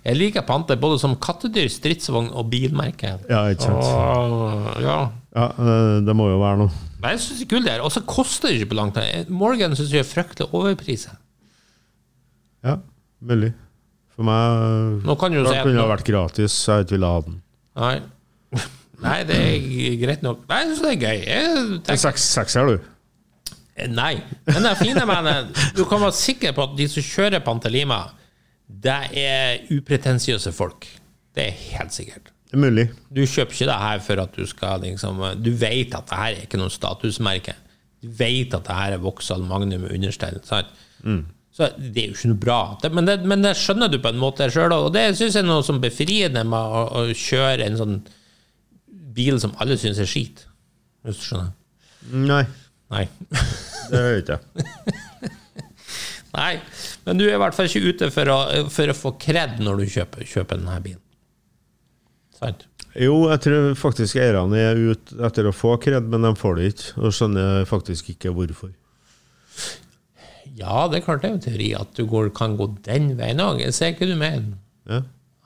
[0.05, 3.15] Jeg liker Panter både som kattedyr, stridsvogn og bilmerke.
[3.29, 3.81] Ja, ikke sant.
[3.81, 4.99] Åh, ja.
[5.31, 6.87] Ja, det, det må jo være noe.
[7.01, 7.83] Men jeg synes det er kult det her.
[7.87, 8.99] Og så koster det ikke på langt.
[9.33, 11.17] Morgan syns jeg er fryktelig overpriset.
[12.65, 12.75] Ja,
[13.25, 13.53] mulig.
[14.21, 17.21] For meg Nå kan du si kunne ha vært gratis, så jeg ikke ville ha
[17.25, 17.37] den.
[17.81, 17.95] Nei.
[19.01, 20.43] Nei, det er greit nok.
[20.49, 21.21] Nei, jeg synes det er gøy.
[21.25, 22.89] Jeg tenker, Seks, sekser, du.
[23.89, 24.11] nei.
[24.45, 28.03] Men det fine med det, du kan være sikker på at de som kjører Pantelima,
[28.85, 30.85] det er upretensiøse folk.
[31.33, 32.29] Det er helt sikkert.
[32.51, 32.85] Det er mulig.
[33.09, 36.33] Du kjøper ikke det her for at du skal liksom Du vet at det her
[36.35, 37.55] er ikke noe statusmerke.
[38.03, 40.37] Du vet at det her er Vauxhall Magnum understell.
[40.45, 40.69] Sant?
[41.51, 42.59] Så det er jo ikke noe bra.
[42.81, 44.87] Det, men, det, men det skjønner du på en måte sjøl òg.
[44.87, 47.97] Og det syns jeg er noe som befriende med å, å kjøre en sånn
[49.11, 50.45] bil som alle syns er skit.
[51.03, 51.53] Hvis du skjønner?
[52.11, 52.45] Nei,
[52.91, 53.05] Nei.
[53.91, 54.39] det er ikke.
[56.39, 56.55] Nei.
[57.05, 58.39] Men du er i hvert fall ikke ute for å,
[58.71, 61.01] for å få kred når du kjøper, kjøper denne bilen.
[62.39, 62.67] Sant?
[62.99, 66.71] Jo, jeg tror faktisk eierne er ute etter å få kred, men de får det
[66.73, 66.93] ikke.
[66.99, 68.73] Og skjønner faktisk ikke hvorfor.
[70.59, 73.39] Ja, det er klart det er jo teori at du går, kan gå den veien
[73.43, 73.61] òg.
[73.63, 74.57] Jeg ser hva du mener.
[74.89, 75.01] Ja.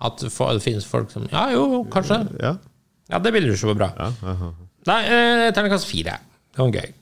[0.06, 0.32] At det
[0.64, 2.24] finnes folk som Ja, jo, kanskje.
[2.41, 2.56] Ja.
[3.12, 3.91] Ja, det ville du på bra.
[3.97, 4.36] Ja,
[4.86, 6.20] Nei, eh, terningkast fire.
[6.53, 6.93] Det var gøy.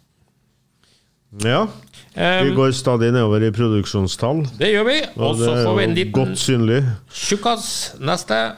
[1.43, 1.67] ja.
[2.13, 4.43] Vi går stadig nedover i produksjonstall.
[4.59, 4.97] det gjør vi.
[5.17, 6.83] Og så får vi en liten godt synlig.
[7.11, 8.55] tjukkas neste.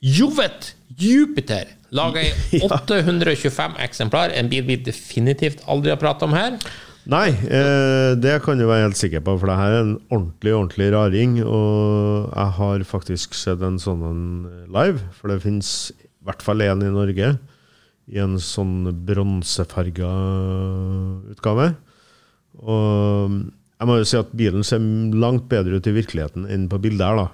[0.00, 1.74] Jovet Jupiter.
[1.90, 4.32] Laga i 825 eksemplar.
[4.34, 6.58] En bil vi definitivt aldri har pratet om her.
[7.08, 10.52] Nei, eh, det kan du være helt sikker på, for det her er en ordentlig
[10.52, 11.38] ordentlig raring.
[11.40, 14.26] Og jeg har faktisk sett en sånn en
[14.74, 17.30] live, for det fins i hvert fall én i Norge.
[18.12, 20.10] I en sånn bronsefarga
[21.32, 21.70] utgave.
[22.60, 23.40] Og
[23.78, 24.84] jeg må jo si at bilen ser
[25.16, 27.26] langt bedre ut i virkeligheten enn på bildet her, da.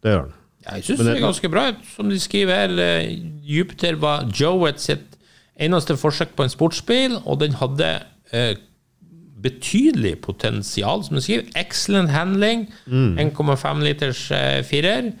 [0.00, 0.34] Det gjør den.
[0.66, 1.86] Jeg syns det er ganske bra ut.
[1.92, 5.20] Som de skriver her, eh, Jupiter var Joet sitt
[5.60, 7.98] eneste forsøk på en sportsbil, og den hadde
[8.32, 8.56] eh,
[9.42, 11.50] betydelig potensial, som du skriver.
[11.60, 12.66] Excellent handling.
[12.88, 15.12] 1,5 liters eh, firer.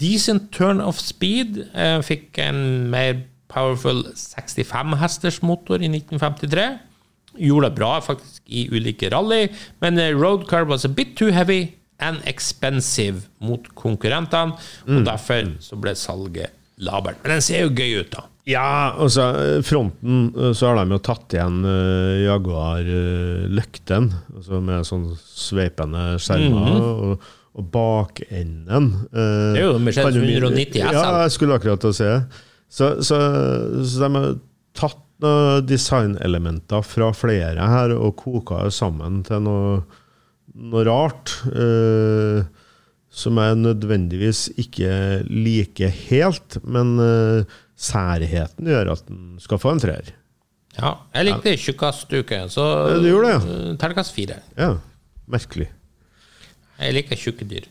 [0.00, 1.60] Decent turn of speed.
[1.74, 6.68] Eh, fikk en mer powerful 65 hesters motor i 1953.
[7.38, 9.46] Gjorde det bra faktisk i ulike rally,
[9.80, 14.54] men eh, road car was a bit too heavy and expensive mot konkurrentene,
[14.86, 17.18] og derfor så ble salget labert.
[17.24, 18.24] Men den ser jo gøy ut, da.
[18.48, 19.26] Ja, altså
[19.66, 26.78] fronten eh, så har de jo tatt igjen uh, Jaguar-løkten, altså med sånn sveipende skjermer.
[26.78, 27.26] og,
[27.58, 30.96] og bakenden uh, Det er jo Mercedes kan jo- 190 SL.
[30.96, 32.44] Ja, jeg skulle akkurat til å si det.
[32.68, 33.18] Så, så,
[33.88, 34.32] så de har
[34.78, 39.80] tatt noen designelementer fra flere her og koka det sammen til noe,
[40.54, 41.32] noe rart.
[41.50, 42.46] Uh,
[43.18, 44.90] som jeg nødvendigvis ikke
[45.26, 50.12] liker helt, men eh, særheten gjør at den skal få en treer.
[50.78, 53.56] Ja, jeg likte tjukkastuke, så Ja, du gjorde det, ja.
[53.70, 54.38] eh, terningkast fire.
[54.58, 54.72] Ja,
[55.30, 55.68] merkelig.
[56.78, 57.66] Jeg liker tjukke dyr.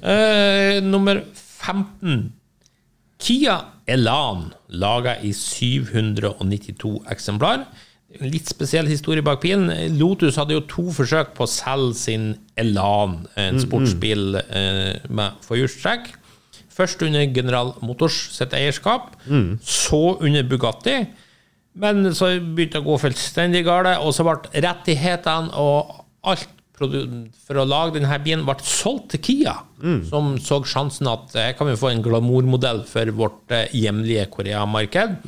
[0.00, 2.32] uh, nummer 15.
[3.20, 3.58] Kia
[3.90, 7.66] Elan, laga i 792 eksemplar.
[8.24, 9.68] Litt spesiell historie bak bilen.
[9.98, 16.14] Lotus hadde jo to forsøk på å selge sin Elan, en sportsbil uh, med forhjulstrekk.
[16.80, 19.12] Først under General Motors sitt eierskap,
[19.60, 21.02] så under Bugatti.
[21.80, 26.48] Men så begynte det å gå fullstendig gale, og så ble rettighetene og alt
[26.80, 29.52] for å lage denne bilen ble solgt til Kia,
[30.08, 35.18] som så sjansen at her kan vi få en glamourmodell for vårt eh, hjemlige Korea-marked.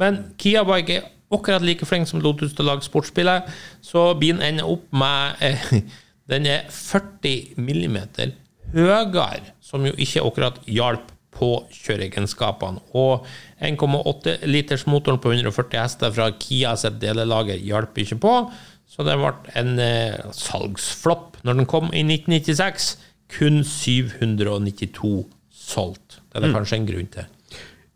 [0.00, 3.44] Men Kia var ikke akkurat like flink som Lotus til å lage sportsbiler,
[3.84, 5.66] så bilen ender opp med eh,
[6.30, 8.32] Den er 40 millimeter
[8.74, 11.10] høyere, som jo ikke akkurat hjalp
[11.40, 12.82] på kjøreegenskapene.
[12.98, 13.26] Og
[13.62, 18.34] 1,8 liters motoren på 140 hester fra Kia sitt delelager hjalp ikke på,
[18.90, 21.38] så det ble en eh, salgsflopp.
[21.46, 22.92] Når den kom i 1996,
[23.30, 25.12] kun 792
[25.54, 26.18] solgt.
[26.30, 27.28] Det er det kanskje en grunn til.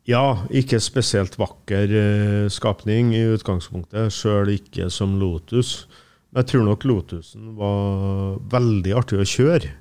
[0.04, 5.88] Ja, ikke spesielt vakker eh, skapning i utgangspunktet, sjøl ikke som Lotus.
[6.30, 9.72] Men jeg tror nok Lotusen var veldig artig å kjøre.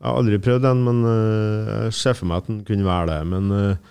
[0.00, 3.08] Jeg har aldri prøvd den, men eh, jeg ser for meg at den kunne være
[3.10, 3.18] det.
[3.28, 3.90] Men eh,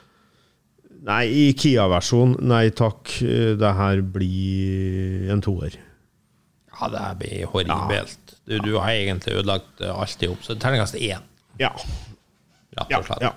[1.06, 3.12] nei, i Kia-versjon, nei takk.
[3.22, 5.78] eh, Det her blir en toer.
[6.80, 8.36] Ja, det her blir horribelt.
[8.50, 11.22] Du, du har egentlig ødelagt alt i hop, så terningkast én,
[11.60, 11.70] Ja.
[12.80, 13.22] rett og slett.
[13.28, 13.34] ja.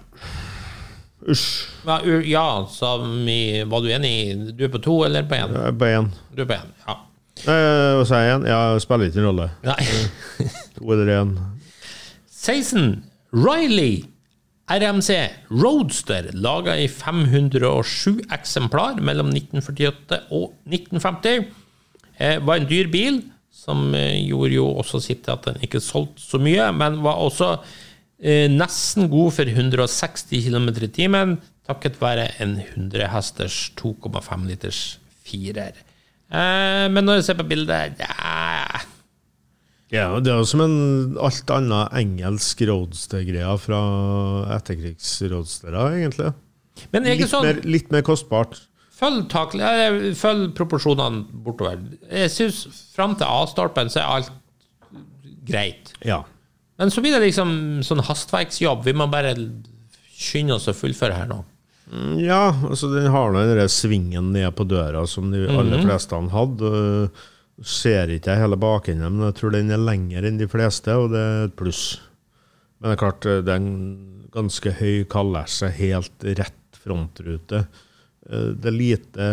[1.23, 1.45] Usj.
[1.87, 2.97] Ja, u- ja så
[3.31, 4.11] i, var du enig?
[4.11, 5.53] i Du er på to eller på én?
[5.79, 6.09] På én.
[6.35, 6.97] Du er på én, ja.
[7.45, 8.47] Hva sa jeg igjen?
[8.51, 9.51] Ja, spiller ikke en rolle.
[9.67, 10.49] Nei.
[10.79, 11.35] To eller én.
[12.43, 13.05] 16.
[13.33, 14.03] Riley
[14.67, 15.11] RMC
[15.51, 21.47] Roadster, laga i 507 eksemplar mellom 1948 og 1950.
[22.19, 23.21] Eh, var en dyr bil,
[23.53, 27.53] som eh, gjorde jo også sitt at den ikke solgte så mye, men var også
[28.19, 31.39] eh, nesten god for 160 km i timen,
[31.69, 34.83] takket være en 100 hesters 2,5 liters
[35.23, 35.79] firer.
[36.33, 38.83] Eh, men når jeg ser på bildet ja,
[39.93, 40.77] Ja, det er jo som en
[41.21, 43.81] alt annet engelsk roadster-greia fra
[44.57, 46.33] etterkrigsroadstera, egentlig.
[46.95, 48.57] Men Litt, sånn mer, litt mer kostbart.
[48.97, 49.57] Følg, tak,
[50.17, 51.81] følg proporsjonene bortover.
[52.09, 52.63] Jeg synes
[52.95, 54.33] Fram til A-stolpen så er alt
[55.49, 55.93] greit.
[56.07, 56.23] Ja.
[56.81, 58.85] Men så blir det liksom sånn hastverksjobb.
[58.87, 59.35] Vi må bare
[60.13, 61.43] skynde oss å fullføre her nå.
[62.23, 66.71] Ja, altså den har nå den svingen ned på døra som de aller fleste hadde.
[67.61, 71.13] Ser ikke jeg hele bakenden, men jeg tror den er lengre enn de fleste, og
[71.13, 72.01] det er et pluss.
[72.81, 77.67] Men det er klart, det er en ganske høy kalesje, helt rett frontrute.
[78.27, 79.27] Eh, Det er lite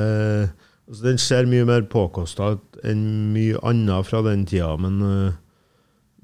[0.89, 5.33] altså Den ser mye mer påkosta ut enn mye annet fra den tida, men, eh,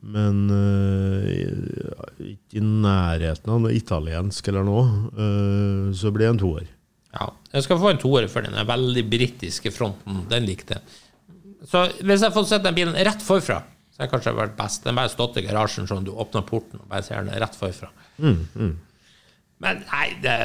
[0.06, 4.84] Men eh, ikke i nærheten av noe italiensk eller noe.
[5.18, 6.68] Eh, så blir det en toer.
[7.16, 10.28] Ja, jeg skal få en toer for den veldig britiske fronten.
[10.30, 10.84] Den likte jeg.
[11.70, 13.61] Så hvis jeg får sett den bilen rett forfra,
[13.91, 14.84] så har jeg kanskje vært best.
[14.86, 17.91] Den bare stått i garasjen sånn du åpner porten og bare ser den rett forfra.
[19.63, 20.36] Men nei, det,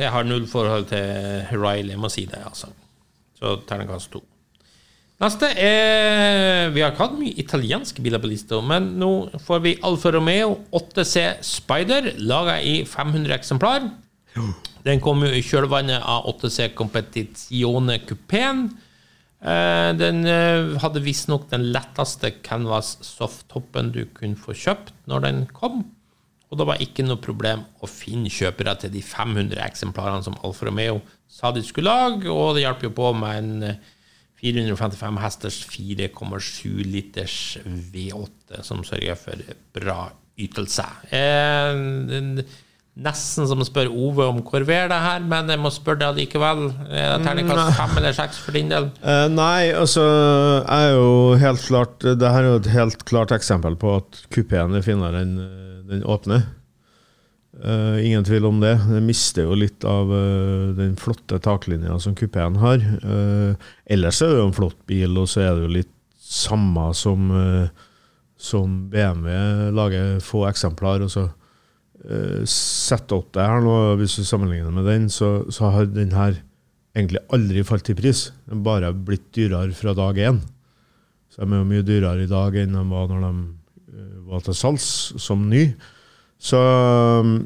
[0.00, 2.72] jeg har null forhold til Riley, jeg må si det, altså.
[3.38, 4.24] Så terningkast to.
[5.18, 9.10] Neste er Vi har ikke hatt mye italienske biler på lista, men nå
[9.42, 13.88] får vi Alfa Romeo 8C Spider, laga i 500 eksemplar.
[14.86, 18.68] Den kom jo i kjølvannet av 8C Competizione Coupén.
[19.38, 25.44] Eh, Den eh, hadde visstnok den letteste canvas softtoppen du kunne få kjøpt når den
[25.54, 25.84] kom.
[26.48, 30.66] Og det var ikke noe problem å finne kjøpere til de 500 eksemplarene som Alfa
[30.66, 33.82] Romeo sa de skulle lage, og det hjalp jo på med en eh,
[34.38, 39.42] 455 hesters 4,7 liters V8 som sørger for
[39.74, 40.00] bra
[40.38, 40.86] ytelse.
[41.10, 42.42] Eh,
[42.98, 46.24] nesten som å spørre Ove om hvor er det her, men jeg må spørre deg
[46.24, 46.68] likevel.
[46.88, 48.90] Er det terningkast fem eller seks for din del?
[49.04, 50.04] Uh, nei, altså
[50.64, 54.74] er jo helt klart Det her er jo et helt klart eksempel på at kupeen
[54.74, 56.42] er finere enn eh, den åpne.
[57.58, 58.74] Uh, ingen tvil om det.
[58.90, 62.82] Det mister jo litt av uh, den flotte taklinja som kupeen har.
[63.88, 65.94] Ellers er det jo en flott bil, og så er det jo litt
[66.28, 67.30] samme som,
[68.36, 71.00] som BMW lager få eksemplar.
[71.06, 71.30] og så
[72.04, 76.38] eh, Z8 her nå, hvis du sammenligner med den, så, så har den her
[76.96, 78.28] egentlig aldri falt i pris.
[78.46, 80.40] Den har bare blitt dyrere fra dag én.
[81.32, 83.32] Så de er jo mye dyrere i dag enn de var når de
[83.94, 84.88] eh, var til salgs
[85.20, 85.68] som ny.
[86.38, 87.38] Så um,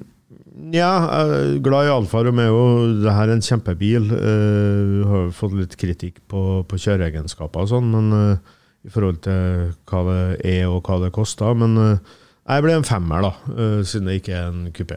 [0.73, 2.65] ja, jeg er glad i Alfa Romeo.
[3.01, 4.11] Det her er en kjempebil.
[4.13, 9.73] Uh, har fått litt kritikk på, på kjøreegenskaper og sånn, men uh, i forhold til
[9.89, 11.55] hva det er og hva det koster.
[11.59, 12.13] Men eh,
[12.49, 14.97] jeg ble en femmer, da, eh, siden det ikke er en kupé.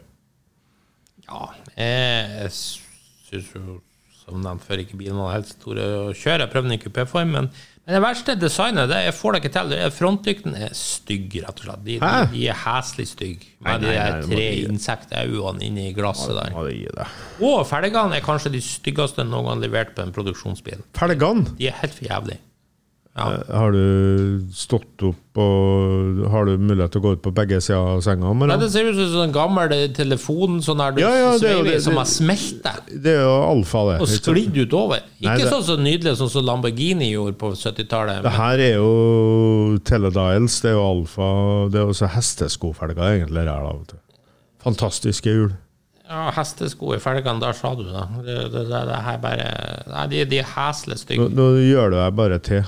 [1.29, 3.79] Ja, jeg syns jo,
[4.25, 5.87] som nevnt før, ikke bilen var helt stor å
[6.17, 6.45] kjøre.
[6.45, 7.49] Jeg prøvde den i kupéform, men,
[7.85, 9.73] men det verste designet, det jeg får det ikke til.
[9.73, 11.83] Frontlyktene er- Frontlykten er stygg, rett og slett.
[11.85, 16.33] De, de, de er heslig stygge, med nei, nei, nei, de tre insektøynene inni glasset
[16.37, 16.53] der.
[16.57, 17.07] Må gi det.
[17.45, 20.81] Og felgene er kanskje de styggeste noen gang levert på en produksjonsbil.
[20.97, 21.45] Felgene?
[21.59, 22.39] De er helt for jævlig.
[23.15, 23.29] Ja.
[23.31, 27.61] Eh, Har du stått opp og Har du mulighet til å gå ut på begge
[27.63, 28.27] sider av senga?
[28.27, 31.39] om Nei, det ser ut som en gammel telefon sånn her du Ja, ja, er
[31.39, 32.73] sveiver det, det- som har smelta.
[32.91, 34.01] Det er jo alfa, det.
[34.01, 34.99] og sklidd utover.
[35.21, 38.21] Ikke Nei, det- sånn så nydelig sånn som Lamborghini gjorde på 70-tallet.
[38.23, 43.45] Det her er jo Teledials, det er jo alfa Det er også hesteskofelger, egentlig.
[43.87, 43.95] Du.
[44.61, 45.55] Fantastiske hjul.
[46.05, 48.03] Ja, hestesko i felgene, der sa du det.
[48.25, 49.47] Det, det, det, det her bare
[49.87, 52.63] Nei, de, de er heslig Nå, nå gjør du deg bare til.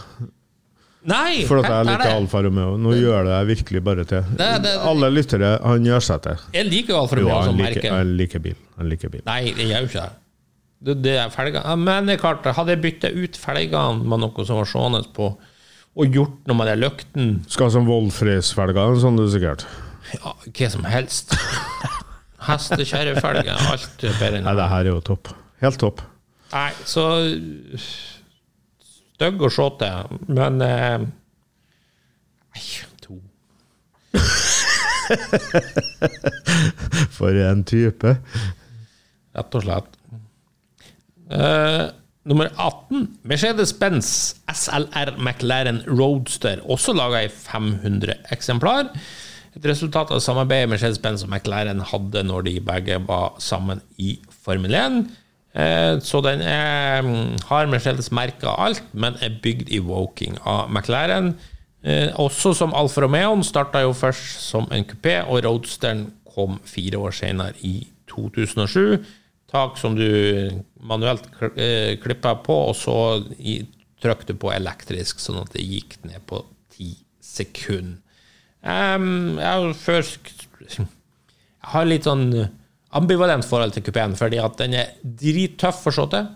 [1.08, 1.46] Nei!
[1.48, 2.10] For at jeg liker.
[2.18, 2.76] Alfa Romeo.
[2.84, 4.24] Nå gjør det jeg virkelig bare til.
[4.38, 6.38] Det- det- Alle lyttere, han gjør seg til.
[6.54, 7.92] Jeg liker jo Alfa Jo, Romeo han som liker, merke.
[7.98, 8.56] han liker bil.
[8.78, 9.22] Han liker bil.
[9.26, 10.12] Nei, jeg gjør jo ikke det.
[10.84, 11.78] Det, det er felgene.
[11.80, 15.32] Men det er klart, hadde jeg bytta ut felgene med noe som var seende på,
[15.98, 19.64] og gjort noe med den lykten Skal som sånn Wolfreis-felger, sånn du sikkert.
[20.14, 21.34] ja, Hva som helst.
[22.48, 25.32] Hestekjerrefelger, alt bedre enn Nei, det her er jo topp.
[25.64, 26.04] Helt topp.
[26.54, 27.08] Nei, så
[29.18, 31.06] Stygg se til, men eh,
[32.54, 32.66] Nei,
[33.04, 33.16] to.
[37.18, 38.14] For en type.
[39.34, 39.98] Rett og slett.
[41.34, 41.84] Eh,
[42.30, 43.08] nummer 18.
[43.26, 44.12] Mercedes-Benz
[44.54, 48.94] SLR McLaren Roadster, også laga i 500 eksemplar.
[49.58, 54.78] Et resultat av samarbeidet Mercedes-Benz og McLaren hadde når de begge var sammen i Formel
[54.78, 55.08] 1.
[55.58, 60.70] Eh, så den er, mm, har Mercedes merka alt, men er bygd i Woking av
[60.70, 61.34] McLaren.
[61.84, 67.00] Eh, også som Alfa Romeoen starta jo først som en kupé, og Roadsteren kom fire
[67.02, 69.02] år senere, i 2007.
[69.50, 70.06] Tak som du
[70.84, 73.24] manuelt eh, klippa på, og så
[74.04, 76.44] trykte på elektrisk, sånn at det gikk ned på
[76.76, 76.94] ti
[77.24, 78.04] sekunder.
[78.68, 80.32] Um, jeg har først
[80.78, 82.26] Jeg har litt sånn
[82.98, 86.30] ambivalent forhold til kupeen, fordi at den er drittøff for til.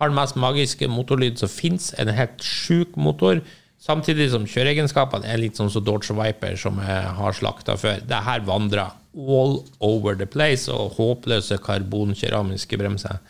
[0.00, 1.92] Har den mest magiske motorlyd som fins.
[1.98, 3.40] En helt sjuk motor.
[3.84, 8.02] Samtidig som kjøreegenskapene er litt sånn som Dodge Viper, som jeg har slakta før.
[8.04, 13.20] Det her vandrer all over the place, og håpløse karbonkeramiske bremser.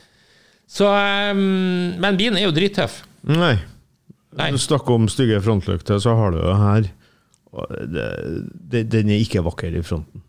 [0.71, 3.03] Så um, Men bilen er jo drittøff.
[3.29, 3.57] Nei.
[4.35, 4.51] Nei.
[4.51, 6.89] Du snakker om stygge frontlykter, så har du jo her.
[7.87, 8.07] Det,
[8.73, 10.24] det, den er ikke vakker i fronten.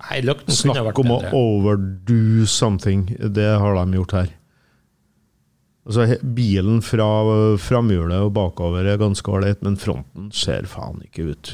[0.00, 3.06] Nei, lukten kunne Snakk vært om å overdo something.
[3.36, 4.30] Det har de gjort her.
[5.90, 7.08] Altså, bilen fra
[7.60, 11.52] framhjulet og bakover er ganske ålreit, men fronten ser faen ikke ut.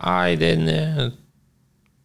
[0.00, 1.08] Nei, den eh,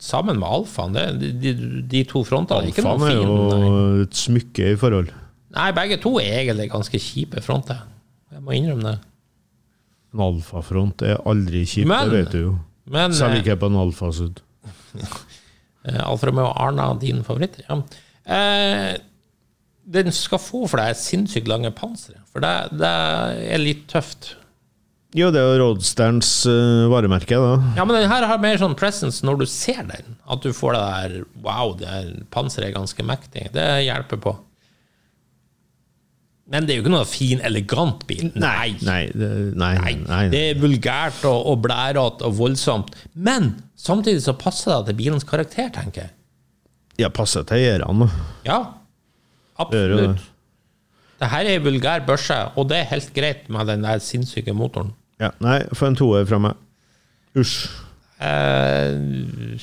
[0.06, 0.94] Sammen med alfaen.
[1.18, 1.54] De, de,
[1.90, 4.02] de to frontene er Alfaen er jo Nei.
[4.04, 5.12] et smykke i forhold.
[5.56, 7.86] nei, begge to er egentlig ganske kjipe fronter.
[8.36, 8.98] Jeg må innrømme det.
[10.14, 12.54] En alfafront er aldri kjipt, Men- det vet du jo.
[12.92, 14.44] Men så liker ikke på en alfasud.
[15.86, 17.60] Eh, Alfa Romeo Arna, din favoritt?
[17.68, 17.76] Ja.
[18.26, 18.96] Eh,
[19.86, 22.90] den skal få for deg sinnssykt lange pansere, for det, det
[23.54, 24.32] er litt tøft.
[25.16, 27.54] Jo, det er jo Roadsterns uh, varemerke, da.
[27.78, 30.18] Ja, men den her har mer sånn presence når du ser den.
[30.28, 31.14] At du får det der
[31.46, 33.46] Wow, det panseret er ganske mektig.
[33.54, 34.34] Det hjelper på.
[36.52, 38.28] Men det er jo ikke noe fin, elegant bil.
[38.38, 38.76] Nei.
[38.86, 42.92] Nei, det, nei, nei, Nei, det er vulgært og, og blærete og voldsomt.
[43.18, 46.14] Men samtidig så passer det til bilens karakter, tenker jeg.
[47.02, 48.08] Ja, passer til eierne.
[48.46, 48.60] Ja,
[49.60, 50.22] absolutt.
[51.20, 54.94] Det her er vulgær børse, og det er helt greit med den der sinnssyke motoren.
[55.20, 56.62] Ja, nei, få en toer fra meg.
[57.40, 57.66] Usj.
[58.22, 59.60] Eh,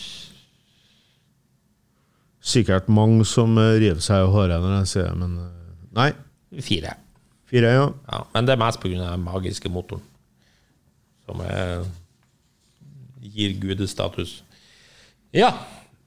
[2.43, 6.11] Sikkert mange som river seg i håret når jeg sier det, men eh, nei.
[6.61, 6.97] Fire.
[7.49, 7.87] Fire, ja.
[8.09, 8.99] Ja, men det er mest pga.
[8.99, 10.05] den magiske motoren.
[11.27, 11.87] Som er,
[13.23, 14.43] gir gudestatus.
[15.33, 15.53] Ja,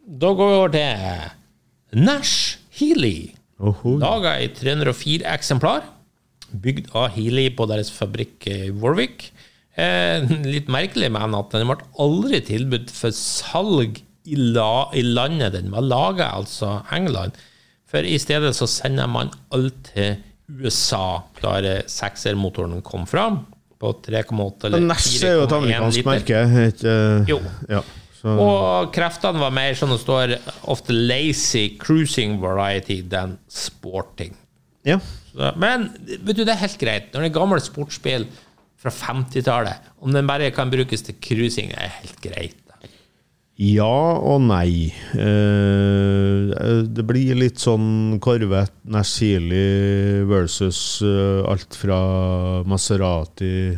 [0.06, 3.32] da går vi over til Nash Healy.
[3.60, 3.96] Oho.
[4.02, 5.86] Laga i 304 eksemplar.
[6.52, 9.30] Bygd av Healy på deres fabrikk i Warwick.
[9.76, 15.56] Eh, litt merkelig, men at den ble aldri tilbudt for salg i, la, i landet
[15.56, 17.36] den var laga, altså England.
[17.90, 20.18] For i stedet så sender man alt til
[20.50, 23.42] USA, klare seksermotoren kom fram.
[23.82, 26.10] På 3,8 eller Nash er jo et 4,1 amerikansk liter.
[26.14, 26.66] merke.
[26.70, 27.40] Et, uh, Jo.
[27.70, 27.82] Ja,
[28.26, 30.38] Og kreftene var mer sånn det står
[30.72, 34.34] ofte lazy cruising variety than sporting.
[34.88, 35.00] ja.
[35.36, 35.90] Så, men
[36.24, 37.08] vet du, det er helt greit.
[37.12, 38.24] Når det er gammel sportsbil
[38.80, 42.56] fra 50-tallet, om den bare kan brukes til cruising, det er helt greit.
[43.56, 43.88] Ja
[44.20, 44.92] og nei.
[45.16, 46.54] Eh,
[46.92, 49.22] det blir litt sånn Corvette, Nash
[50.28, 52.00] versus eh, alt fra
[52.68, 53.76] Maserati,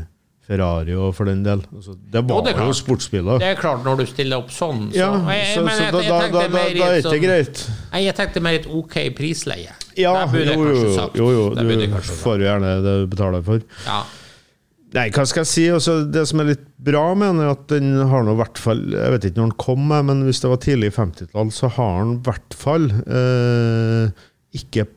[0.48, 1.62] Ferrari og for den del.
[1.76, 3.42] Altså, det var jo sportsbiler.
[3.42, 7.66] Det er klart, når du stiller opp sånn, så da, er det sånn- greit.
[7.94, 9.76] Jeg tenkte mer et OK prisleie.
[9.98, 13.62] Ja, jo, jo, jo, jo, du får jo gjerne det du betaler for.
[13.86, 14.04] Ja.
[14.98, 15.66] Nei, hva skal jeg si?
[15.74, 18.62] Også det som er litt bra med den, er at den har nå i hvert
[18.62, 22.00] fall Jeg vet ikke når den kom, men hvis det var tidlig 50-tall, så har
[22.02, 24.26] den i hvert fall eh,
[24.58, 24.88] ikke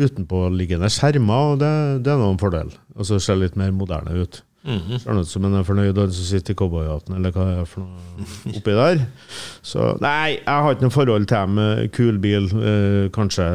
[0.00, 1.72] utenpåliggende skjermer, og det,
[2.04, 2.70] det er nå en fordel.
[2.96, 4.42] Og så ser litt mer moderne ut.
[4.68, 4.98] Mhm.
[5.00, 7.68] Ser ut som en er fornøyd han som sitter i cowboyhatten, eller hva det er
[7.68, 9.04] for noe oppi der.
[9.64, 11.62] Så nei, jeg har ikke noe forhold til dem.
[11.96, 13.46] Kul bil, eh, kanskje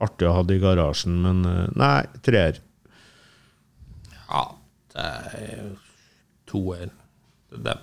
[0.00, 1.94] artig å ha det i garasjen, men eh, nei,
[2.26, 2.58] treer.
[4.94, 5.68] Det er jo
[6.50, 6.88] toer.
[7.50, 7.74] Det,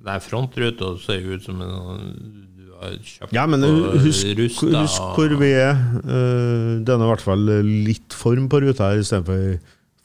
[0.00, 2.14] det er frontruta og ser ut som en
[2.56, 3.64] du har kjøpt Ja, men
[4.00, 4.70] husk, Rusta.
[4.82, 5.76] husk hvor vi er.
[6.06, 7.46] Den er i hvert fall
[7.86, 9.58] litt form på ruta her, istedenfor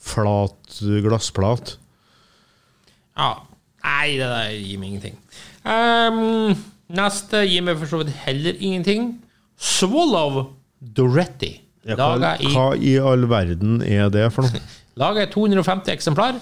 [0.06, 1.76] flat glassplat.
[3.16, 3.34] Ja.
[3.86, 5.18] Nei, det der gir meg ingenting.
[5.62, 6.56] Um,
[6.90, 9.12] neste gir meg for så vidt heller ingenting.
[9.56, 10.48] Swallow
[10.80, 11.52] Doretti.
[11.86, 14.62] Laga i hva i all verden er det for noe?
[15.00, 16.38] Laga i 250 eksemplar.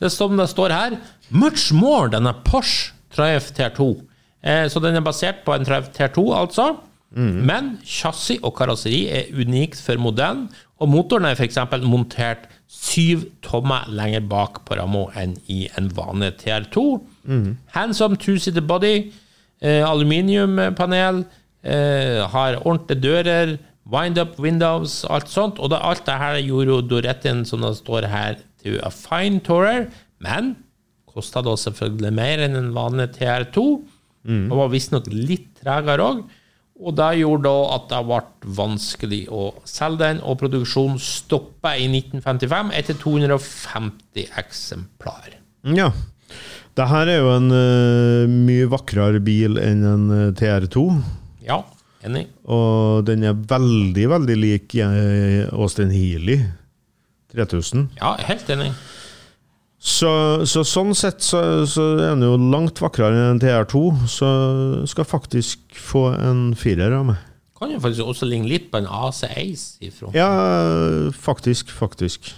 [0.00, 0.98] Det som det står her
[1.30, 3.88] Much more than a Porsche Triumph TR2.
[4.42, 6.68] Eh, så den er basert på en Triumph TR2, altså.
[7.16, 10.42] Men chassis og karosseri er unikt for modellen,
[10.78, 11.56] og motoren er f.eks.
[11.88, 16.84] montert syv tommer lenger bak på ramma enn i en vanlig TR2.
[17.74, 19.08] Handsome two-seater body,
[19.64, 21.24] eh, aluminiumpanel,
[21.64, 23.56] eh, har ordentlige dører,
[23.92, 25.60] wind-up windows, alt sånt.
[25.62, 29.38] Og det, alt det her gjorde jo Dorettin, som det står her, til a fine
[29.46, 29.86] tourer,
[30.24, 30.56] men
[31.08, 33.64] kosta da selvfølgelig mer enn en vanlig TR2.
[34.28, 36.26] Og var visstnok litt tregere òg.
[36.78, 41.88] Og det gjorde da at det ble vanskelig å selge den, og produksjonen stoppa i
[41.90, 45.32] 1955 etter 250 eksemplar.
[45.74, 45.90] Ja.
[46.78, 50.84] Det her er jo en uh, mye vakrere bil enn en eh, TR2.
[51.48, 51.64] Ja,
[52.06, 52.26] enig.
[52.46, 56.40] Og den er veldig, veldig lik eh, Austin Healy
[57.34, 57.88] 3000.
[58.00, 58.72] Ja, helt enig.
[59.78, 60.10] Så,
[60.50, 61.40] så sånn sett så,
[61.70, 64.30] så er den jo langt vakrere enn TR2, så
[64.90, 67.24] skal faktisk få en firer av meg.
[67.58, 70.18] Kan jo faktisk også ligne litt på en AC Ace i fronten.
[70.18, 72.30] Ja, faktisk, faktisk.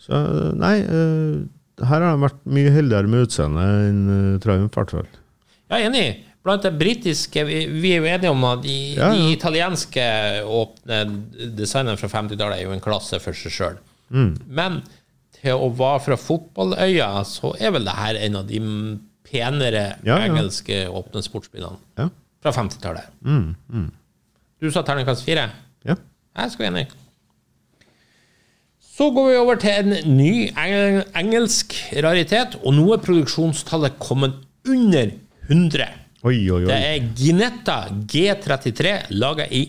[0.00, 0.18] Så
[0.56, 4.94] nei, eh, her har de vært mye heldigere med utseendet enn eh, Triumph, i hvert
[4.94, 5.08] fall.
[5.72, 6.04] Ja, enig.
[6.46, 9.14] Blant det britiske Vi vi er jo enige om at de, Ja, ja.
[9.16, 10.04] de italienske
[10.46, 11.00] åpne
[11.58, 13.80] designerne fra 50-tallet er jo en klasse for seg sjøl.
[14.14, 14.32] Mm.
[14.46, 14.80] Men
[15.40, 18.60] til å være fra fotballøya, så er vel det her en av de
[19.26, 22.06] penere Ja, engelske åpne sportsbilene
[22.46, 23.10] fra 50-tallet.
[23.26, 23.90] Mm,
[24.62, 25.48] Du sa terningkast fire?
[25.84, 25.96] ja.
[26.36, 26.86] Jeg skal være enig.
[28.96, 31.74] Så går vi over til en ny engel engelsk
[32.04, 34.38] raritet, og nå er produksjonstallet kommet
[34.68, 35.10] under
[35.50, 35.88] 100.
[36.24, 37.76] Oi, oi, Det er Ginetta
[38.08, 39.66] G33, laga i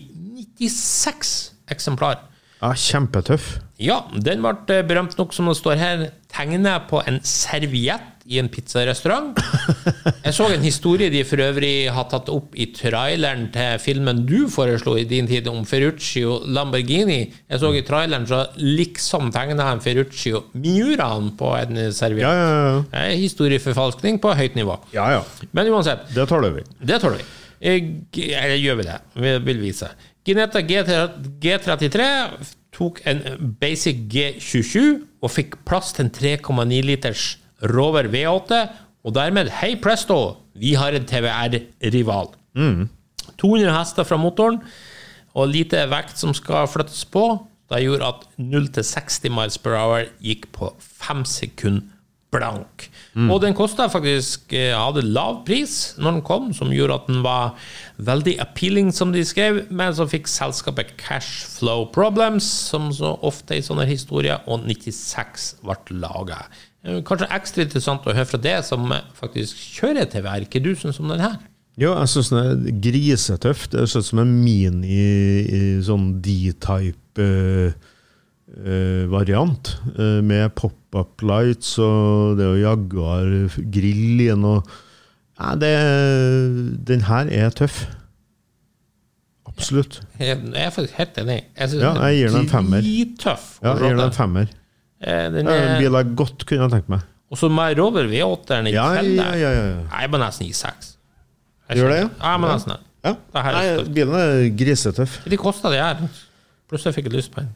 [0.58, 1.34] 96
[1.70, 2.24] eksemplar.
[2.58, 3.58] Ja, kjempetøff.
[3.78, 8.36] Ja, den ble eh, berømt nok som det står her, tegnet på en serviett i
[8.42, 9.38] en pizzarestaurant.
[10.24, 14.50] Jeg så en historie de for øvrig har tatt opp i traileren til filmen du
[14.52, 17.20] foreslo i din tid om Ferrucci og Lamborghini.
[17.48, 22.26] Jeg så i traileren så liksom tegna han Ferrucci og Miuraen på en serviett.
[22.26, 23.16] Ja, ja, ja.
[23.16, 24.76] Historieforfalskning på høyt nivå.
[24.92, 25.24] Ja, ja.
[25.56, 26.66] Men uansett, Det tåler vi.
[26.84, 27.28] det tåler vi.
[27.60, 27.90] Eh,
[28.44, 28.98] Eller gjør vi det?
[29.24, 29.88] Vi vil vise.
[30.28, 32.04] Ginetta G33
[32.76, 33.22] tok en
[33.60, 34.82] Basic G27
[35.24, 37.24] og fikk plass til en 3,9 liters
[37.62, 38.60] Rover V8,
[39.06, 42.32] og dermed, hei presto, vi har en TVR-rival.
[43.38, 44.60] 200 hester fra motoren,
[45.38, 47.24] og lite vekt som skal flyttes på.
[47.68, 51.94] Det gjorde at 0 til 60 miles per hour gikk på 5 sekunder
[52.32, 52.88] blank.
[53.32, 57.22] Og den kosta faktisk eh, hadde lav pris når den kom, som gjorde at den
[57.24, 57.54] var
[58.04, 63.56] veldig appealing, som de skrev, men så fikk selskapet cash flow problems, som så ofte
[63.56, 66.44] i sånne historier, og 96 ble laga.
[66.86, 68.86] Kanskje ekstra interessant å høre fra det som
[69.18, 71.38] faktisk kjører til Ikke du syns om den her?
[71.78, 73.68] Jo, jeg syns den er grisetøff.
[73.70, 77.76] Det er sånn som en mini sånn D-type eh,
[78.64, 79.76] eh, variant.
[79.94, 83.30] eh, med pop-up lights, og det å Jaguar
[83.74, 84.46] grill i den.
[84.46, 84.66] og
[85.38, 85.72] ja, det,
[86.86, 87.84] Den her er tøff.
[89.46, 90.00] Absolutt.
[90.18, 91.38] Jeg jeg er faktisk helt enig.
[91.58, 92.82] Jeg Ja, jeg gir den en femmer.
[92.82, 94.50] Ja, jeg gir den en femmer.
[95.00, 97.04] Eh, Den er en bil jeg godt kunne ha tenkt meg.
[97.30, 99.34] og så med Rover V8-eren i Ja, ja, ja.
[99.36, 100.00] ja, ja.
[100.00, 100.94] Jeg må nesten gi seks.
[101.68, 103.12] Gjør det, Ja, jeg må nesten ja.
[103.38, 105.20] Er Nei, bilen er grisetøff.
[105.28, 106.00] De kosta det her.
[106.68, 107.52] Plutselig fikk jeg lyst på den.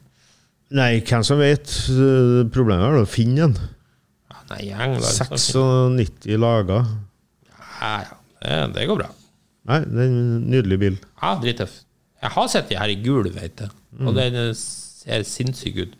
[0.73, 1.67] Nei, hvem som vet.
[1.91, 3.57] Eh, Problemet er å finne den.
[4.31, 5.03] Ja, nei, i England
[5.41, 6.87] så 96 lager.
[7.81, 8.15] Ja, ja.
[8.43, 9.09] Det, det går bra.
[9.69, 10.95] Nei, det er en nydelig bil.
[11.21, 11.75] Ja, drittøff.
[12.23, 13.67] Jeg har sett de her i gul, vet du.
[14.07, 15.93] Og den eh, ser sinnssyk ut.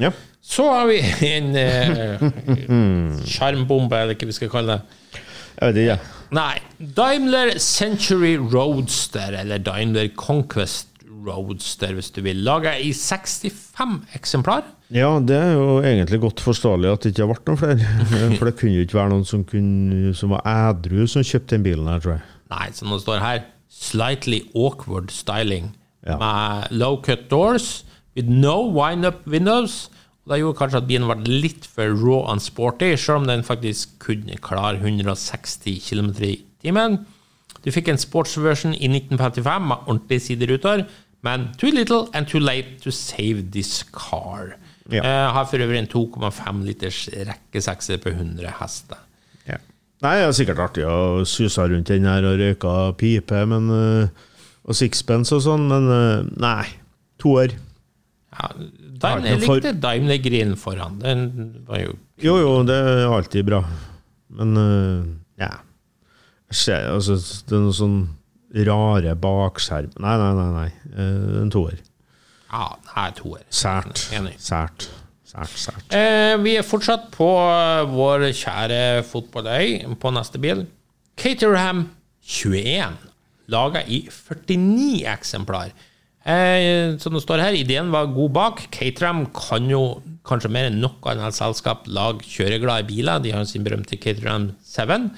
[0.00, 0.10] Ja.
[0.44, 0.98] Så har vi
[1.30, 2.24] en eh,
[3.34, 5.22] sjarmbombe, eller hva vi skal kalle det.
[5.54, 6.24] Jeg vet ikke, ja.
[6.34, 6.56] Nei.
[6.96, 10.90] Daimler Century Roadster, eller Daimler Conquest
[11.24, 12.42] Roadster, hvis du vil.
[12.44, 14.66] Laga i 65 eksemplar.
[14.92, 17.94] Ja, det er jo egentlig godt forståelig at det ikke har vært noen flere.
[18.36, 21.64] For det kunne jo ikke være noen som, kunne, som var ædru som kjøpte den
[21.66, 22.26] bilen her, tror jeg.
[22.52, 23.42] Nei, som det står her,
[23.72, 25.72] slightly awkward styling.
[26.04, 26.18] Ja.
[26.20, 29.88] Med low cut doors, with no wind-up windows.
[30.24, 33.98] Det gjorde kanskje at bilen ble litt for raw and sporty, selv om den faktisk
[34.00, 37.02] kunne klare 160 km i timen.
[37.64, 40.86] Du fikk en sportsversion i 1955 med ordentlige sideruter,
[41.24, 44.56] men too little and too late to save this car.
[44.92, 45.00] Ja.
[45.00, 49.00] Eh, har for øvrig en 2,5 liters rekkesekser på 100 hester.
[49.48, 49.56] Ja.
[50.04, 54.08] Nei, det er sikkert artig å suse rundt den her og røyke pipe men, øh,
[54.64, 56.64] og sixpence og sånn, men øh, nei.
[57.20, 57.54] Toer.
[58.34, 58.58] Ja, Har
[59.02, 60.98] Daimler, likte Daimler Green foran.
[61.02, 61.24] Den
[61.66, 63.62] var jo Jo, jo, det er alltid bra.
[64.34, 65.06] Men uh,
[65.40, 65.50] ja.
[66.54, 67.16] Ser, altså,
[67.48, 67.96] det er noe sånn
[68.54, 70.50] rare bakskjerm Nei, nei, nei.
[70.54, 70.68] nei.
[70.94, 71.80] Uh, En toer.
[72.52, 73.42] Ja, nei, toer.
[73.50, 74.04] Sært.
[74.14, 74.36] Enig.
[74.38, 74.86] Sært.
[75.26, 75.88] Sært, sært.
[75.96, 77.26] Eh, vi er fortsatt på
[77.90, 80.62] vår kjære fotballøy på neste bil.
[81.18, 81.88] Caterham
[82.22, 82.94] 21.
[83.50, 85.74] Laga i 49 eksemplar.
[86.24, 88.62] Eh, som det står her, ideen var god bak.
[88.72, 93.20] Caterham kan jo kanskje mer enn noe annet selskap lage kjøreglade biler.
[93.20, 95.10] De har sin berømte Caterham 7.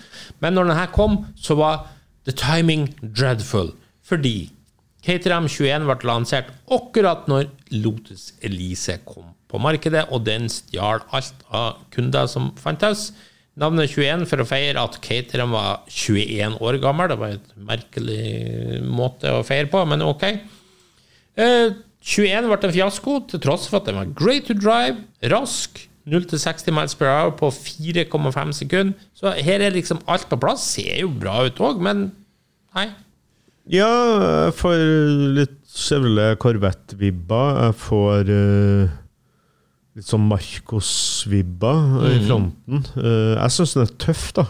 [0.43, 1.87] Men når denne kom, så var
[2.27, 3.71] the timing dreadful.
[4.03, 4.51] Fordi
[5.07, 11.47] Caterham 21 ble lansert akkurat når Lotus Elise kom på markedet, og den stjal alt
[11.55, 13.13] av kunder som fantes.
[13.57, 17.13] Navnet 21 for å feire at Caterham var 21 år gammel.
[17.13, 20.27] Det var et merkelig måte å feire på, men ok.
[21.37, 21.75] Eh,
[22.07, 26.71] 21 ble en fiasko, til tross for at den var great to drive, rask, 0-60
[26.71, 28.95] miles per hour på 4,5 sekunder.
[29.17, 30.63] Så her er liksom alt på plass.
[30.77, 32.13] Ser jo bra ut òg, men
[32.77, 32.87] nei.
[33.67, 33.91] Ja,
[34.47, 34.77] jeg får
[35.35, 37.59] litt Chevrolet Corvette-vibber.
[37.65, 38.95] Jeg får uh,
[39.99, 42.87] litt sånn Marcos-vibber i fronten.
[42.95, 44.47] Uh, jeg syns den er tøff, da.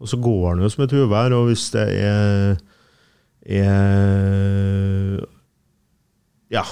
[0.00, 2.56] Og så går den jo som et uvær, og hvis det er,
[3.44, 5.20] er
[6.50, 6.64] Ja.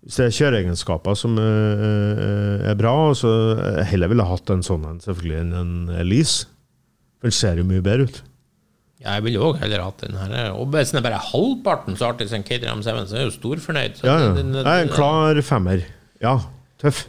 [0.00, 3.28] Hvis det er kjøreegenskaper som eh, er bra, så
[3.58, 6.46] jeg heller ville hatt en sånn en, selvfølgelig, enn en Elise.
[7.20, 8.22] For den ser jo mye bedre ut.
[9.00, 10.50] Ja, Jeg ville også heller hatt den her.
[10.56, 13.36] Og hvis den er bare halvparten så artig som KTM 7, så er jeg jo
[13.36, 14.00] storfornøyd.
[14.04, 14.34] Ja, ja.
[14.36, 15.84] den- den- en klar femmer.
[16.20, 16.34] Ja,
[16.80, 17.06] tøff.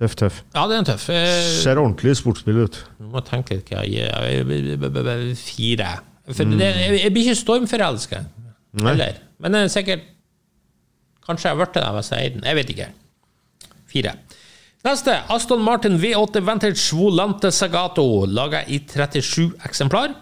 [0.00, 0.42] Tøff, tøff.
[0.54, 1.08] Ja, det er en tøff.
[1.12, 2.78] Eh, Ser ordentlig sportsbil ut.
[3.00, 4.08] Jeg må tenke litt hva jeg gir.
[4.08, 5.90] Jeg- jeg- jeg- jeg- jeg- Fire.
[6.32, 8.24] For det, jeg, jeg blir ikke stormforelska.
[8.72, 10.00] Men det er sikkert
[11.26, 12.44] Kanskje jeg har blitt det hvis jeg eier den.
[12.48, 12.88] Jeg vet ikke.
[13.94, 14.14] Fire.
[14.84, 15.14] Neste.
[15.32, 20.12] Aston Martin V8 Vantage Volante Sagato, laga i 37 eksemplar.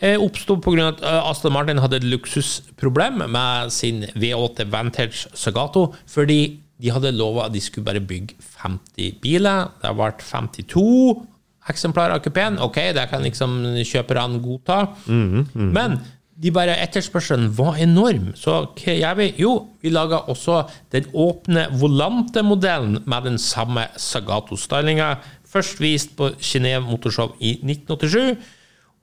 [0.00, 0.88] Eh, Oppsto pga.
[0.88, 7.12] at eh, Aston Martin hadde et luksusproblem med sin V8 Vantage Sagato, fordi de hadde
[7.14, 9.70] lova at de skulle bare bygge 50 biler.
[9.78, 11.22] Det har vært 52
[11.70, 12.58] eksemplarer av kupeen.
[12.60, 13.54] Ok, det kan liksom
[13.86, 14.80] kjøperne godta.
[15.06, 16.00] Men
[16.42, 18.32] de bare etterspørselen var enorm.
[18.38, 19.28] Så hva gjør vi?
[19.38, 25.14] Jo, vi lager også den åpne volante-modellen med den samme Sagato-stylinga.
[25.46, 28.38] Først vist på Genéve Motorshow i 1987,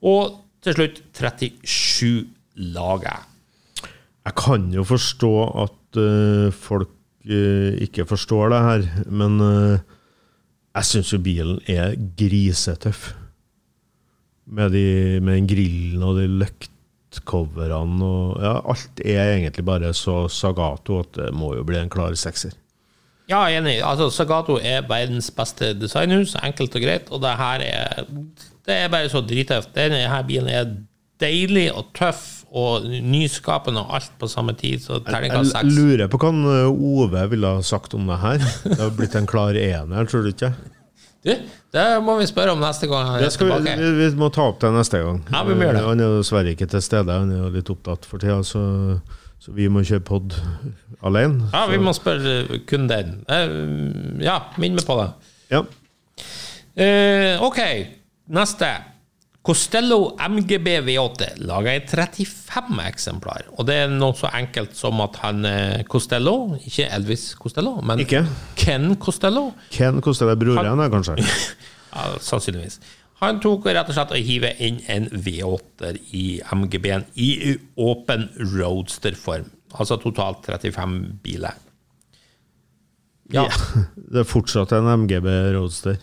[0.04, 2.26] og til slutt 37
[2.74, 3.24] lager.
[4.22, 5.32] Jeg kan jo forstå
[5.64, 6.92] at uh, folk
[7.26, 9.80] uh, ikke forstår det her, men uh,
[10.76, 13.14] jeg syns jo bilen er grisetøff.
[14.52, 16.26] Med, de, med den grillen og de
[17.12, 21.90] løktcoverne og ja, Alt er egentlig bare så Sagato at det må jo bli en
[21.90, 22.52] klar sekser.
[23.28, 23.82] Ja, jeg er enig.
[23.84, 26.34] Altså, Sagato er verdens beste designhus.
[26.42, 27.10] Enkelt og greit.
[27.10, 28.06] Og det her er
[28.66, 29.74] Det er bare så drittøft.
[29.74, 30.76] Denne her bilen er
[31.20, 34.80] deilig og tøff og nyskapende og alt på samme tid.
[34.80, 38.38] Så terningkast Jeg lurer på hva eh, Ove ville ha sagt om det her.
[38.64, 40.52] Det har blitt en klar ener, tror du ikke?
[41.22, 41.30] Du,
[41.72, 43.74] det må vi spørre om neste gang han er tilbake.
[43.78, 45.20] vi, vi må ta opp det neste gang.
[45.30, 45.82] Ja, vi det.
[45.86, 48.62] Han er dessverre ikke til stede, han er jo litt opptatt for tida, så,
[49.38, 50.34] så vi må kjøre pod
[51.06, 51.46] alene.
[51.52, 53.14] Ja, vi Så- må spørre kun den.
[53.28, 55.10] Eh, Ja, minn meg på det.
[55.54, 55.62] ja.
[56.72, 57.58] Uh, ok,
[58.32, 58.68] neste.
[59.42, 63.48] Costello MGB V8 laga i 35 eksemplar.
[63.58, 68.04] Og det er noe så enkelt som at han eh, Costello, ikke Elvis Costello, men
[68.04, 68.22] Ikke?
[68.54, 71.16] Ken Costello, Ken Costello er broren, kanskje?
[71.96, 72.78] ja, sannsynligvis.
[73.22, 79.50] Han tok rett og slett og hive inn en V8-er i MGB-en i åpen roadster-form.
[79.74, 81.58] Altså totalt 35 biler.
[83.34, 83.48] Ja.
[84.12, 85.98] Det er fortsatt en MGB Roadster.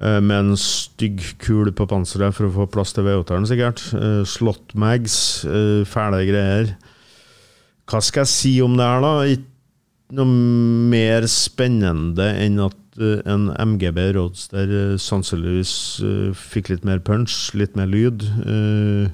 [0.00, 3.82] Eh, Med en stygg kul på panseret for å få plass til V8-eren, sikkert.
[4.26, 6.76] slot mags, eh, fæle greier.
[7.86, 9.12] Hva skal jeg si om det her, da?
[9.28, 9.50] Ikke
[10.14, 10.30] noe
[10.90, 15.74] mer spennende enn at eh, en MGB Roadster eh, sannsynligvis
[16.04, 18.24] eh, fikk litt mer punch, litt mer lyd.
[18.44, 19.12] Eh,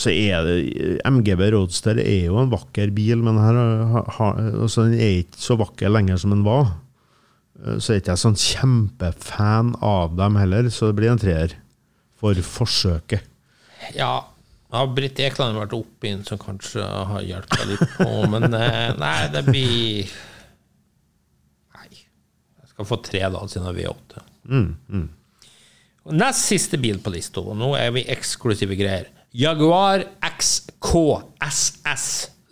[0.00, 5.16] så er det MGB Roadster er jo en vakker bil, men her altså den er
[5.24, 6.76] ikke så vakker lenger som den var.
[7.66, 11.54] Eh, Så er ikke jeg sånn kjempefan av dem heller, så det blir en treer
[12.20, 13.24] for forsøket.
[13.96, 14.26] Ja,
[14.70, 19.16] har Britt Ekland vært oppi en som kanskje har hjulpet litt på, men eh, nei,
[19.32, 20.10] det blir
[21.74, 21.88] Nei.
[22.60, 24.26] Jeg skal få tre, da, siden jeg er V8.
[26.10, 29.08] Og Nest siste bil på lista, og nå er vi eksklusive greier.
[29.36, 30.92] Jaguar XK
[31.44, 32.06] SS,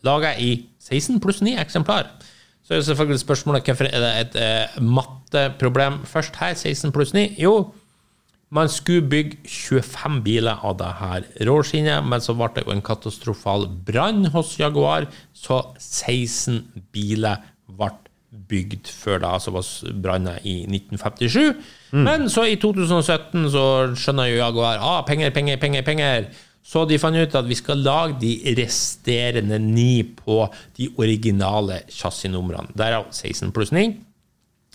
[0.06, 0.50] laga i
[0.84, 2.11] 16 pluss 9 eksemplar.
[2.68, 7.22] Så er selvfølgelig spørsmålet hvorfor er det et eh, matteproblem først her, 16 pluss 9?
[7.40, 7.70] Jo,
[8.52, 12.84] man skulle bygge 25 biler av det her råskinnet, men så ble det jo en
[12.84, 16.60] katastrofal brann hos Jaguar, så 16
[16.92, 17.88] biler ble
[18.48, 19.64] bygd før det altså var
[20.04, 21.56] brannen i 1957.
[21.96, 23.64] Men så i 2017 så
[23.96, 26.28] skjønner jo Jaguar ah, penger, penger, penger, penger.
[26.68, 30.42] Så de fant ut at vi skal lage de resterende ni på
[30.76, 32.74] de originale chassisnumrene.
[32.76, 33.86] Derav 16 pluss 9.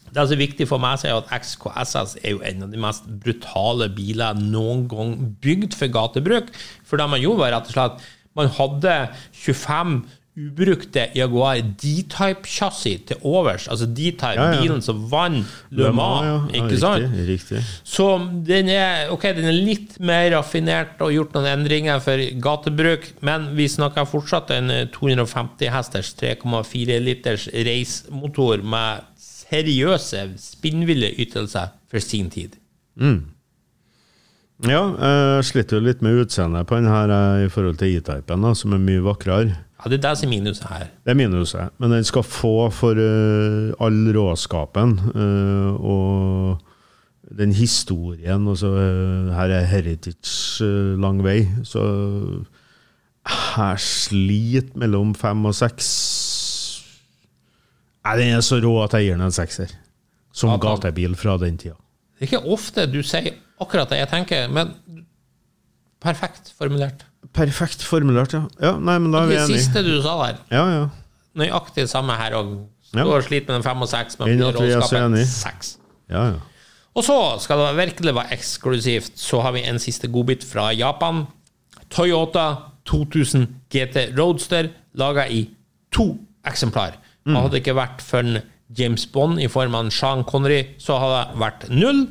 [0.09, 2.81] Det er altså viktig for meg å si at XKSS er jo en av de
[2.81, 6.51] mest brutale biler noen gang bygd for gatebruk.
[6.85, 8.93] For det man gjorde, var rett og slett Man hadde
[9.37, 9.97] 25
[10.33, 13.67] ubrukte Jaguar D-type-chassis til overs.
[13.69, 14.61] Altså D-type, Ja, ja.
[14.63, 17.03] bilen som vant Le Mans, Ja, ikke sant?
[17.03, 17.61] Riktig, riktig.
[17.85, 18.07] Så
[18.47, 23.51] den er, ok, den er litt mer raffinert og gjort noen endringer for gatebruk, men
[23.57, 32.29] vi snakker fortsatt en 250 hesters 3,4 liters racemotor med seriøse, spinnville ytelser for sin
[32.33, 32.57] tid.
[34.63, 34.81] Ja,
[35.37, 38.75] jeg sliter jo litt med utseendet på den her eh, i forhold til E-typen, som
[38.77, 39.57] er mye vakrere.
[39.83, 40.85] Ja, det er minuset her.
[41.03, 41.73] Det er minuset.
[41.77, 46.61] Men den skal få for uh, all råskapen uh, og
[47.37, 48.47] den historien.
[48.47, 51.47] Og så eh, her er heritage lang vei.
[51.63, 51.83] Så
[53.55, 55.89] her sliter mellom fem og seks
[58.03, 59.69] Nei, den er så rå at jeg gir den en sekser.
[60.35, 61.77] Som Ja, gatebil fra den tida.
[62.19, 64.73] Det er ikke ofte du sier akkurat det jeg tenker, men
[66.03, 67.05] perfekt formulert.
[67.33, 68.43] Perfekt formulert, ja.
[68.61, 69.55] ja nei, men da er vi enige.
[69.57, 70.83] Det siste du sa der, Ja, ja.
[71.39, 72.55] nøyaktig samme her òg.
[72.93, 75.77] Står og sliter med den fem og seks, men blir råskapet seks.
[76.13, 76.41] ja, ja.
[76.93, 81.23] Og så skal det virkelig være eksklusivt, så har vi en siste godbit fra Japan.
[81.89, 85.47] Toyota 2000 GT Roadster, laga i
[85.91, 86.99] to eksemplar.
[87.25, 87.35] Mm.
[87.35, 88.21] hadde det ikke vært for
[88.77, 92.01] James Bond i form av Sean Connery, så hadde det vært null.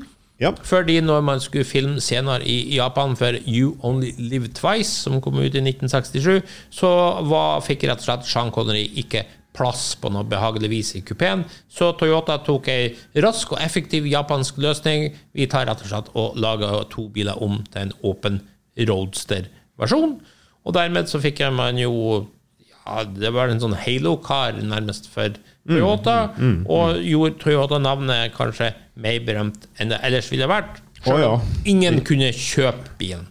[0.40, 0.50] Ja.
[0.64, 5.38] Fordi når man skulle filme senere i Japan for You Only Live Twice, som kom
[5.38, 6.90] ut i 1967, så
[7.28, 9.24] var, fikk rett og slett Sean Connery ikke
[9.56, 11.44] plass på noe behagelig vis i kupeen.
[11.70, 15.10] Så Toyota tok ei rask og effektiv japansk løsning.
[15.36, 18.40] Vi tar rett og slett og lager to biler om til en åpen
[18.88, 20.16] roadster-versjon.
[20.62, 21.92] Og dermed så fikk man jo
[22.82, 25.36] ja, det var en sånn Halo-kar nærmest for
[25.68, 26.16] Toyota,
[26.66, 30.80] og gjorde Toyota-navnet kanskje mer berømt enn det ellers ville vært.
[31.06, 31.30] Å, ja.
[31.70, 33.28] Ingen kunne kjøpe bilen.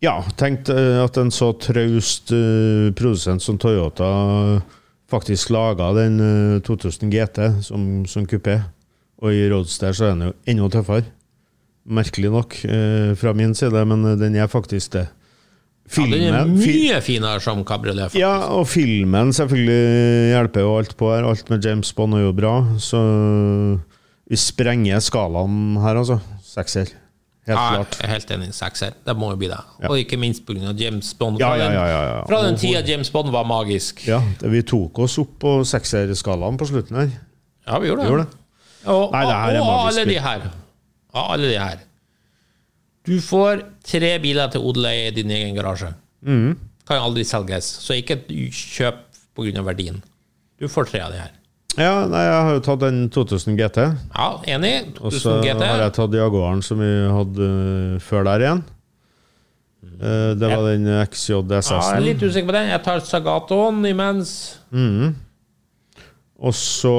[0.00, 4.08] Ja, tenk eh, at en så traust uh, produsent som Toyota
[5.10, 8.60] faktisk laga den uh, 2000 GT som, som kupé.
[9.20, 11.10] Og i Roadster så er den jo enda tøffere.
[11.90, 15.08] Merkelig nok uh, fra min side, men eh, den er faktisk det.
[15.96, 18.10] Ja, den er mye finere som kabriolet.
[18.12, 18.20] faktisk.
[18.20, 21.24] ja, og filmen selvfølgelig hjelper jo alt på her.
[21.26, 23.00] Alt med James Bond er jo bra, så
[24.30, 26.20] vi sprenger skalaen her, altså.
[26.46, 26.92] Sekser.
[27.48, 27.96] Helt Ja, klart.
[27.98, 28.48] jeg er helt enig.
[28.54, 28.92] Sekser.
[29.06, 29.58] Det må jo bli det.
[29.82, 29.88] Ja.
[29.88, 30.70] Og ikke minst pga.
[30.78, 31.40] James Bond.
[31.40, 32.20] Fra ja, den, ja, ja.
[32.28, 34.06] fra den Og- tida James Bond var magisk.
[34.06, 37.10] Ja, vi tok oss opp på sekserskalaen på slutten her.
[37.66, 38.10] Ja, vi gjorde det.
[38.10, 38.36] Gjorde det.
[38.86, 40.40] Og, Nei, det er og alle de her.
[41.14, 41.76] Alle de her.
[43.10, 45.90] Du får tre biler til odeleie i din egen garasje.
[46.22, 46.54] Mm.
[46.86, 48.20] Kan aldri selges, så ikke
[48.54, 49.02] kjøp
[49.34, 49.62] pga.
[49.66, 50.00] verdien.
[50.60, 51.32] Du får tre av de her.
[51.78, 53.78] Ja, nei, jeg har jo tatt den 2000 GT.
[54.14, 54.72] Ja, enig.
[55.00, 58.62] Og så har jeg tatt Jaguaren som vi hadde øh, før der igjen.
[60.00, 62.68] Eh, Det var den Ja, jeg er litt usikker på den.
[62.74, 64.58] Jeg tar Sagatoen imens.
[66.40, 66.94] Og så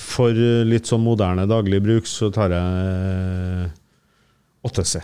[0.00, 0.32] for
[0.64, 3.70] litt sånn moderne daglig bruk så tar jeg
[4.66, 5.00] 8C.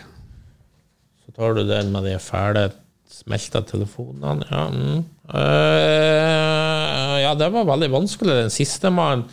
[1.25, 2.69] Så tar du den med de fæle
[3.11, 4.45] smelta telefonene.
[4.51, 5.03] Ja, mm.
[5.33, 9.27] uh, ja, det var veldig vanskelig, den siste mannen.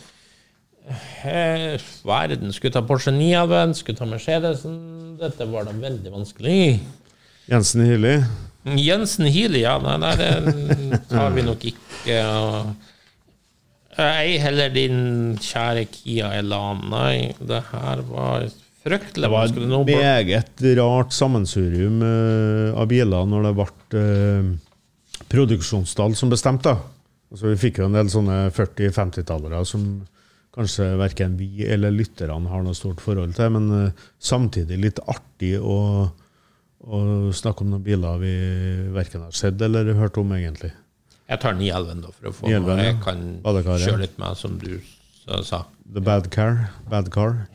[1.25, 4.75] Eh, verden skulle ta Porsche 911, skulle ta Mercedesen.
[5.17, 6.79] Dette var da veldig vanskelig.
[7.49, 8.19] Jensen Hilli.
[8.65, 12.19] Jensen Healy, ja, nei, nei, det tar vi nok ikke.
[14.01, 16.81] Ei heller din kjære Kia Elan.
[16.91, 18.47] Nei, det her var
[18.85, 19.69] fryktelig vanskelig.
[19.69, 24.51] Nå et meget rart sammensurium uh, av biler når det ble uh,
[25.31, 26.75] produksjonstall som bestemte.
[27.31, 29.87] Altså, vi fikk jo en del sånne 40-50-tallere som
[30.55, 35.55] kanskje verken vi eller lytterne har noe stort forhold til, men uh, samtidig litt artig
[35.59, 35.77] å,
[36.85, 37.03] å
[37.35, 38.35] snakke om noen biler vi
[38.95, 40.71] verken har sett eller hørt om, egentlig.
[41.25, 44.75] Jeg tar 911 da, for å få noe jeg kan kjøre litt med, som du
[45.41, 45.65] sa.
[45.89, 46.67] The Bad Car.
[46.85, 47.47] Bad Car.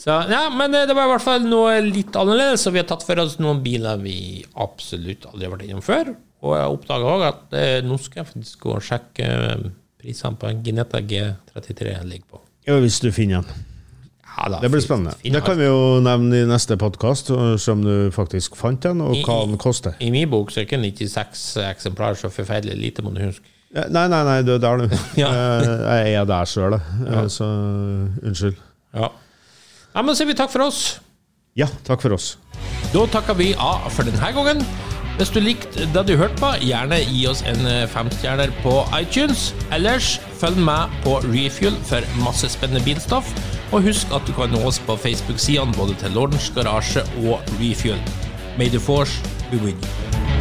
[0.00, 2.86] Så, ja, men eh, det var i hvert fall noe litt annerledes, og vi har
[2.88, 4.16] tatt for oss noen biler vi
[4.64, 6.14] absolutt aldri har vært innom før.
[6.40, 9.66] Og jeg oppdaga òg at eh, nå skal jeg faktisk gå og sjekke eh,
[10.00, 12.40] prisene på en Ginetta G33 jeg ligger på.
[12.68, 13.66] Ja, hvis du finner den.
[14.30, 15.12] Ja, da, Det blir spennende.
[15.20, 15.40] Finner.
[15.42, 17.28] Det kan vi jo nevne i neste podkast,
[17.60, 19.98] som du faktisk fant den, og I- hva den koster.
[20.00, 23.44] I min bok så er ikke 96 eksemplarer så forferdelig lite, må du huske.
[23.74, 24.94] Nei, nei, nei, du er der, du.
[25.20, 25.28] Ja.
[25.34, 26.78] Eh, Jeg er der sjøl,
[27.30, 27.50] så
[28.22, 28.56] unnskyld.
[28.96, 29.10] Ja.
[29.94, 31.00] Ja, men sier vi takk for oss.
[31.58, 32.36] Ja, takk for oss.
[32.94, 34.64] Da takker vi av for denne gangen.
[35.20, 39.50] Hvis du likte det du hørte på, gjerne gi oss en eh, femstjerner på iTunes.
[39.74, 43.28] Ellers følg med på Refuel for masse spennende bilstoff.
[43.70, 48.00] Og husk at du kan nå oss på Facebook-sidene både til Lordens Garasje og Refuel.
[48.56, 49.20] May the force
[49.52, 50.39] be with you.